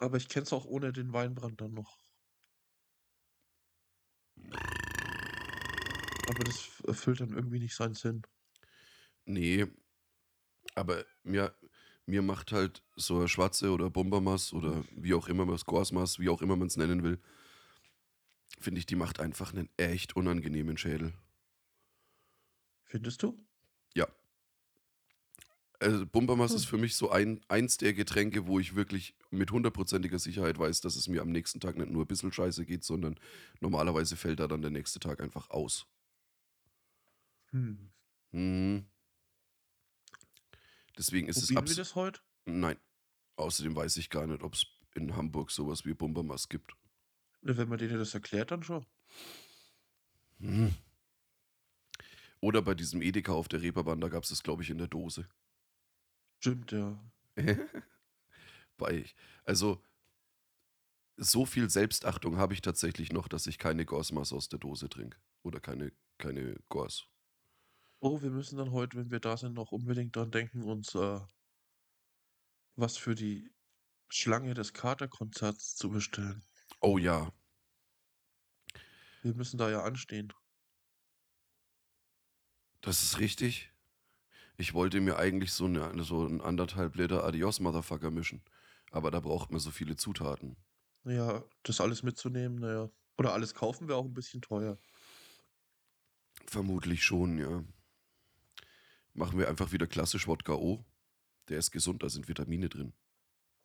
[0.00, 1.98] Aber ich kenne es auch ohne den Weinbrand dann noch.
[6.28, 8.22] Aber das erfüllt dann irgendwie nicht seinen Sinn.
[9.24, 9.66] Nee,
[10.74, 11.54] aber mir,
[12.06, 16.18] mir macht halt so eine Schwarze oder Bombermass oder wie auch immer man es, Gorsmass,
[16.18, 17.18] wie auch immer man es nennen will,
[18.58, 21.12] finde ich, die macht einfach einen echt unangenehmen Schädel.
[22.84, 23.44] Findest du?
[23.94, 24.06] Ja.
[25.80, 26.56] Also Bombermass Hm.
[26.58, 30.80] ist für mich so ein, eins der Getränke, wo ich wirklich mit hundertprozentiger Sicherheit weiß,
[30.80, 33.18] dass es mir am nächsten Tag nicht nur ein bisschen scheiße geht, sondern
[33.60, 35.86] normalerweise fällt da dann der nächste Tag einfach aus.
[37.52, 37.92] Hm.
[38.32, 38.86] Mhm.
[41.02, 42.20] Deswegen ist es Probieren wir abs das heute?
[42.44, 42.76] Nein.
[43.34, 46.76] Außerdem weiß ich gar nicht, ob es in Hamburg sowas wie Bombermass gibt.
[47.40, 48.86] Wenn man denen das erklärt, dann schon.
[50.38, 50.72] Hm.
[52.38, 54.86] Oder bei diesem Edeka auf der Reeperbahn, da gab es das, glaube ich, in der
[54.86, 55.28] Dose.
[56.38, 56.96] Stimmt, ja.
[58.76, 59.04] bei,
[59.44, 59.82] also,
[61.16, 65.18] so viel Selbstachtung habe ich tatsächlich noch, dass ich keine Gorsmaß aus der Dose trinke.
[65.42, 67.08] Oder keine, keine Gors.
[68.02, 71.20] Oh, wir müssen dann heute, wenn wir da sind, noch unbedingt dran denken, uns äh,
[72.76, 73.50] was für die
[74.10, 76.44] Schlange des Katerkonzerts zu bestellen.
[76.82, 77.32] Oh ja,
[79.22, 80.32] Wir müssen da ja anstehen.
[82.80, 83.72] das ist richtig.
[84.56, 88.42] Ich wollte mir eigentlich so, eine, so ein anderthalb Liter Adios Motherfucker mischen.
[88.90, 90.56] Aber da braucht man so viele Zutaten.
[91.04, 92.90] Ja, das alles mitzunehmen, naja.
[93.18, 94.78] Oder alles kaufen wäre auch ein bisschen teuer.
[96.46, 97.64] Vermutlich schon, ja.
[99.14, 100.84] Machen wir einfach wieder klassisch Wodka O.
[101.48, 102.92] Der ist gesund, da sind Vitamine drin.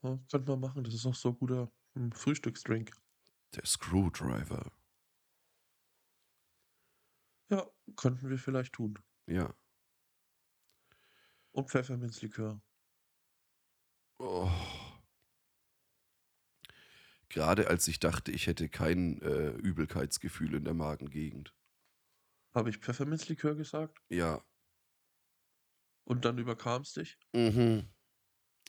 [0.03, 2.91] Ja, könnte man machen, das ist auch so ein guter hm, Frühstücksdrink.
[3.55, 4.71] Der Screwdriver.
[7.49, 8.99] Ja, könnten wir vielleicht tun.
[9.25, 9.53] Ja.
[11.51, 12.61] Und Pfefferminzlikör.
[14.19, 14.51] Oh.
[17.29, 21.53] Gerade als ich dachte, ich hätte kein äh, Übelkeitsgefühl in der Magengegend.
[22.53, 24.01] Habe ich Pfefferminzlikör gesagt?
[24.09, 24.43] Ja.
[26.07, 27.19] Und dann überkam es dich?
[27.33, 27.89] Mhm.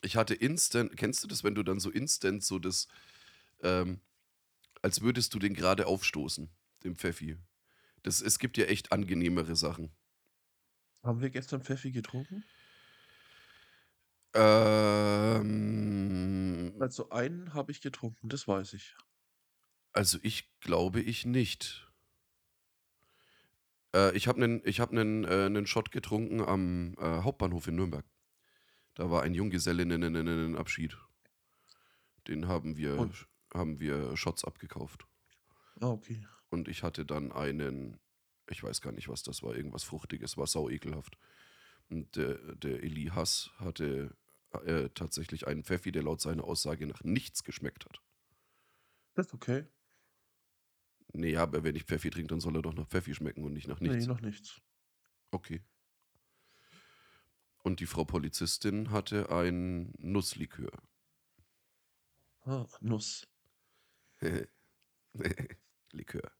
[0.02, 2.88] Ich hatte instant, kennst du das, wenn du dann so instant so das,
[3.62, 4.02] ähm,
[4.82, 6.50] als würdest du den gerade aufstoßen,
[6.84, 7.38] dem Pfeffi.
[8.02, 9.96] Das, es gibt ja echt angenehmere Sachen.
[11.02, 12.48] Haben wir gestern Pfeffi getrunken?
[14.34, 15.52] Ähm,
[16.80, 18.96] Also einen habe ich getrunken, das weiß ich.
[19.92, 21.87] also ich glaube ich nicht.
[23.94, 28.04] Äh, ich habe einen hab nen, äh, nen Shot getrunken am äh, Hauptbahnhof in Nürnberg.
[28.94, 30.96] Da war ein Junggesellinnenabschied.
[32.26, 33.28] Den haben wir, Und?
[33.54, 35.06] haben wir Shots abgekauft.
[35.80, 36.26] Ah, okay.
[36.50, 38.00] Und ich hatte dann einen,
[38.50, 41.16] ich weiß gar nicht, was das war, irgendwas Fruchtiges, war sau ekelhaft.
[41.88, 44.16] Und der, der Eli Hass hatte
[44.64, 48.00] äh, tatsächlich einen Pfeffi, der laut seiner Aussage nach nichts geschmeckt hat.
[49.14, 49.64] Das ist okay.
[51.12, 53.52] Nee, ja, aber wenn ich Pfeffi trinke, dann soll er doch nach Pfeffi schmecken und
[53.52, 54.06] nicht nach Nee, nichts.
[54.06, 54.60] noch nichts.
[55.30, 55.62] Okay.
[57.62, 60.70] Und die Frau Polizistin hatte ein Nusslikör.
[62.44, 63.26] Ah, Nuss.
[65.92, 66.30] Likör.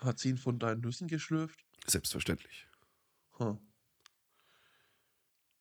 [0.00, 1.64] Hat sie ihn von deinen Nüssen geschlürft?
[1.86, 2.66] Selbstverständlich.
[3.38, 3.58] Ha.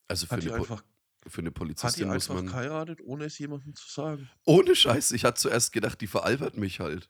[0.07, 0.83] Also für Hat die einfach,
[1.27, 2.47] für eine hat die Polizistin muss einfach man.
[2.47, 4.29] geheiratet, ohne es jemandem zu sagen?
[4.45, 7.09] Ohne Scheiß, ich hatte zuerst gedacht, die veralbert mich halt.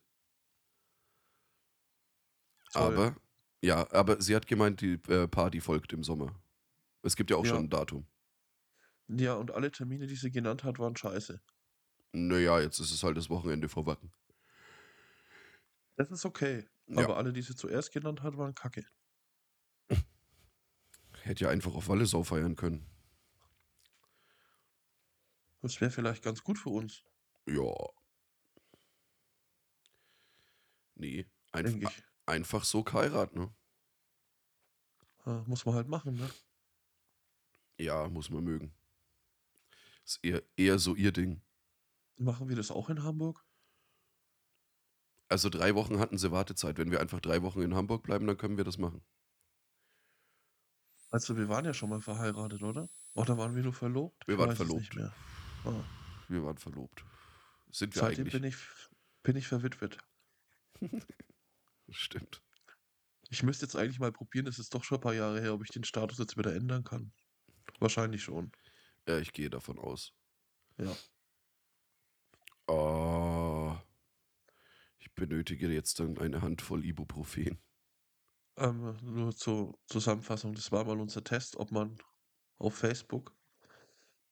[2.71, 2.81] Toll.
[2.93, 3.15] Aber,
[3.61, 6.39] ja, aber sie hat gemeint, die äh, Party folgt im Sommer.
[7.01, 7.51] Es gibt ja auch Ja.
[7.51, 8.07] schon ein Datum.
[9.07, 11.41] Ja, und alle Termine, die sie genannt hat, waren scheiße.
[12.11, 14.11] Naja, jetzt ist es halt das Wochenende vor Wacken.
[15.95, 16.67] Das ist okay.
[16.87, 17.03] Ja.
[17.03, 18.85] Aber alle, die sie zuerst genannt hat, waren kacke.
[21.21, 22.85] Hätte ja einfach auf Wallisau feiern können.
[25.61, 27.03] Das wäre vielleicht ganz gut für uns,
[27.45, 27.73] Ja.
[30.95, 31.75] Nee, einf
[32.25, 33.53] einfach so geheiratet, ne?
[35.25, 36.29] Ja, muss man halt machen, ne?
[37.79, 38.73] Ja, muss man mögen.
[40.05, 41.41] Ist eher, eher so ihr Ding.
[42.17, 43.43] Machen wir das auch in Hamburg?
[45.29, 46.77] Also drei Wochen hatten sie Wartezeit.
[46.77, 49.03] Wenn wir einfach drei Wochen in Hamburg bleiben, dann können wir das machen.
[51.11, 52.87] Also, wir waren ja schon mal verheiratet, oder?
[53.15, 54.27] Oder waren wir nur verlobt?
[54.27, 54.89] Wir Ich waren verlobt.
[55.65, 55.83] Ah.
[56.27, 57.03] Wir waren verlobt.
[57.71, 58.33] Sind wir Seitdem eigentlich?
[58.33, 58.57] bin ich,
[59.23, 59.97] bin ich verwitwet.
[61.89, 62.41] Stimmt.
[63.29, 65.63] Ich müsste jetzt eigentlich mal probieren, es ist doch schon ein paar Jahre her, ob
[65.63, 67.11] ich den Status jetzt wieder ändern kann.
[67.79, 68.51] Wahrscheinlich schon.
[69.07, 70.13] Ja, ich gehe davon aus.
[70.77, 70.95] Ja.
[75.19, 77.59] benötige jetzt dann eine Handvoll Ibuprofen.
[78.57, 81.97] Ähm, nur zur Zusammenfassung, das war mal unser Test, ob man
[82.57, 83.35] auf Facebook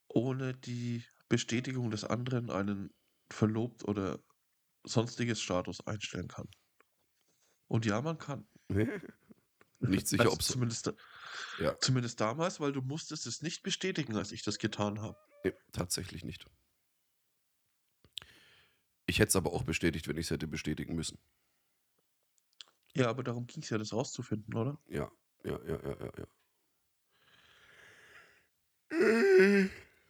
[0.08, 2.90] ohne die Bestätigung des anderen einen
[3.32, 4.20] verlobt oder
[4.86, 6.48] sonstiges Status einstellen kann.
[7.68, 8.48] Und ja, man kann.
[9.80, 10.48] Nicht sicher, Also ob es.
[10.48, 10.94] zumindest,
[11.60, 11.78] Ja.
[11.80, 15.16] zumindest damals, weil du musstest es nicht bestätigen, als ich das getan habe.
[15.44, 16.46] Nee, tatsächlich nicht.
[19.06, 21.20] Ich hätte es aber auch bestätigt, wenn ich es hätte bestätigen müssen.
[22.96, 24.80] Ja, aber darum ging es ja, das rauszufinden, oder?
[24.88, 25.12] Ja,
[25.44, 26.28] ja, ja, ja, ja, ja.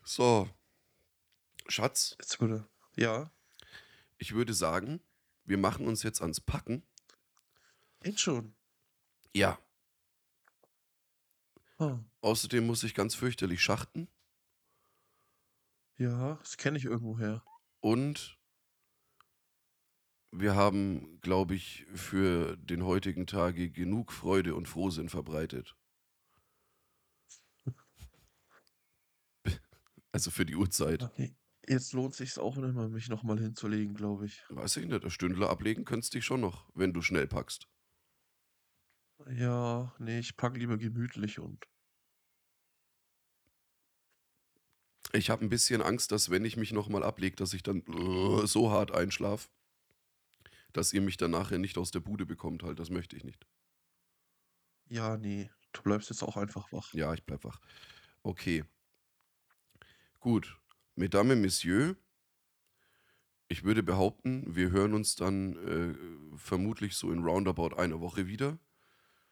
[0.05, 0.47] So.
[1.68, 2.68] Schatz, Jetzt würde.
[2.95, 3.32] Ja,
[4.18, 5.01] ich würde sagen,
[5.43, 6.84] wir machen uns jetzt ans Packen.
[8.03, 8.55] jetzt schon.
[9.36, 9.59] Ja.
[11.78, 14.07] Ah, Außerdem muss ich ganz fürchterlich schachten.
[15.97, 17.43] ja, das kenne ich irgendwoher.
[17.82, 18.39] Und
[20.32, 25.76] wir haben, glaube ich, für den heutigen Tage genug Freude und Frohsinn verbreitet.
[30.11, 31.03] Also für die Uhrzeit.
[31.03, 31.36] Okay.
[31.70, 34.45] Jetzt lohnt sich auch nicht mal, mich nochmal hinzulegen, glaube ich.
[34.49, 37.68] Weiß ich nicht, der Stündler ablegen könntest dich schon noch, wenn du schnell packst.
[39.30, 41.68] Ja, nee, ich packe lieber gemütlich und.
[45.13, 48.45] Ich habe ein bisschen Angst, dass wenn ich mich nochmal ablege, dass ich dann äh,
[48.45, 49.49] so hart einschlaf,
[50.72, 52.80] dass ihr mich dann nachher nicht aus der Bude bekommt halt.
[52.80, 53.45] Das möchte ich nicht.
[54.89, 56.93] Ja, nee, du bleibst jetzt auch einfach wach.
[56.93, 57.59] Ja, ich bleib wach.
[58.24, 58.63] Okay.
[60.20, 60.57] Gut.
[60.98, 61.95] Mesdames, Messieurs,
[63.50, 65.56] ich würde behaupten, wir hören uns dann
[66.34, 68.58] äh, vermutlich so in roundabout einer Woche wieder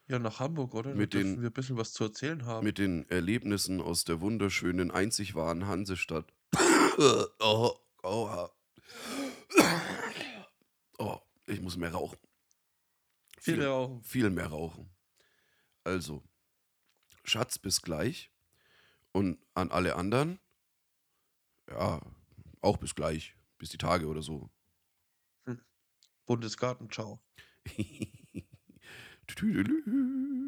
[0.08, 0.92] Ja, nach Hamburg, oder?
[0.92, 2.64] Da Mit dürfen den- wir ein bisschen was zu erzählen haben.
[2.64, 6.32] mit den Erlebnissen aus der wunderschönen, einzig wahren Hansestadt.
[7.40, 7.72] oh,
[8.04, 8.48] oh,
[11.00, 12.18] oh, ich muss mehr rauchen.
[13.40, 14.04] Viel rauchen.
[14.04, 14.90] viel mehr rauchen.
[15.84, 16.24] Also,
[17.24, 18.32] Schatz, bis gleich.
[19.12, 20.40] Und an alle anderen,
[21.70, 22.02] ja,
[22.62, 23.36] auch bis gleich.
[23.58, 24.50] Bis die Tage oder so.
[26.26, 27.20] Bundesgarten, ciao.
[29.28, 29.84] Tüdelü.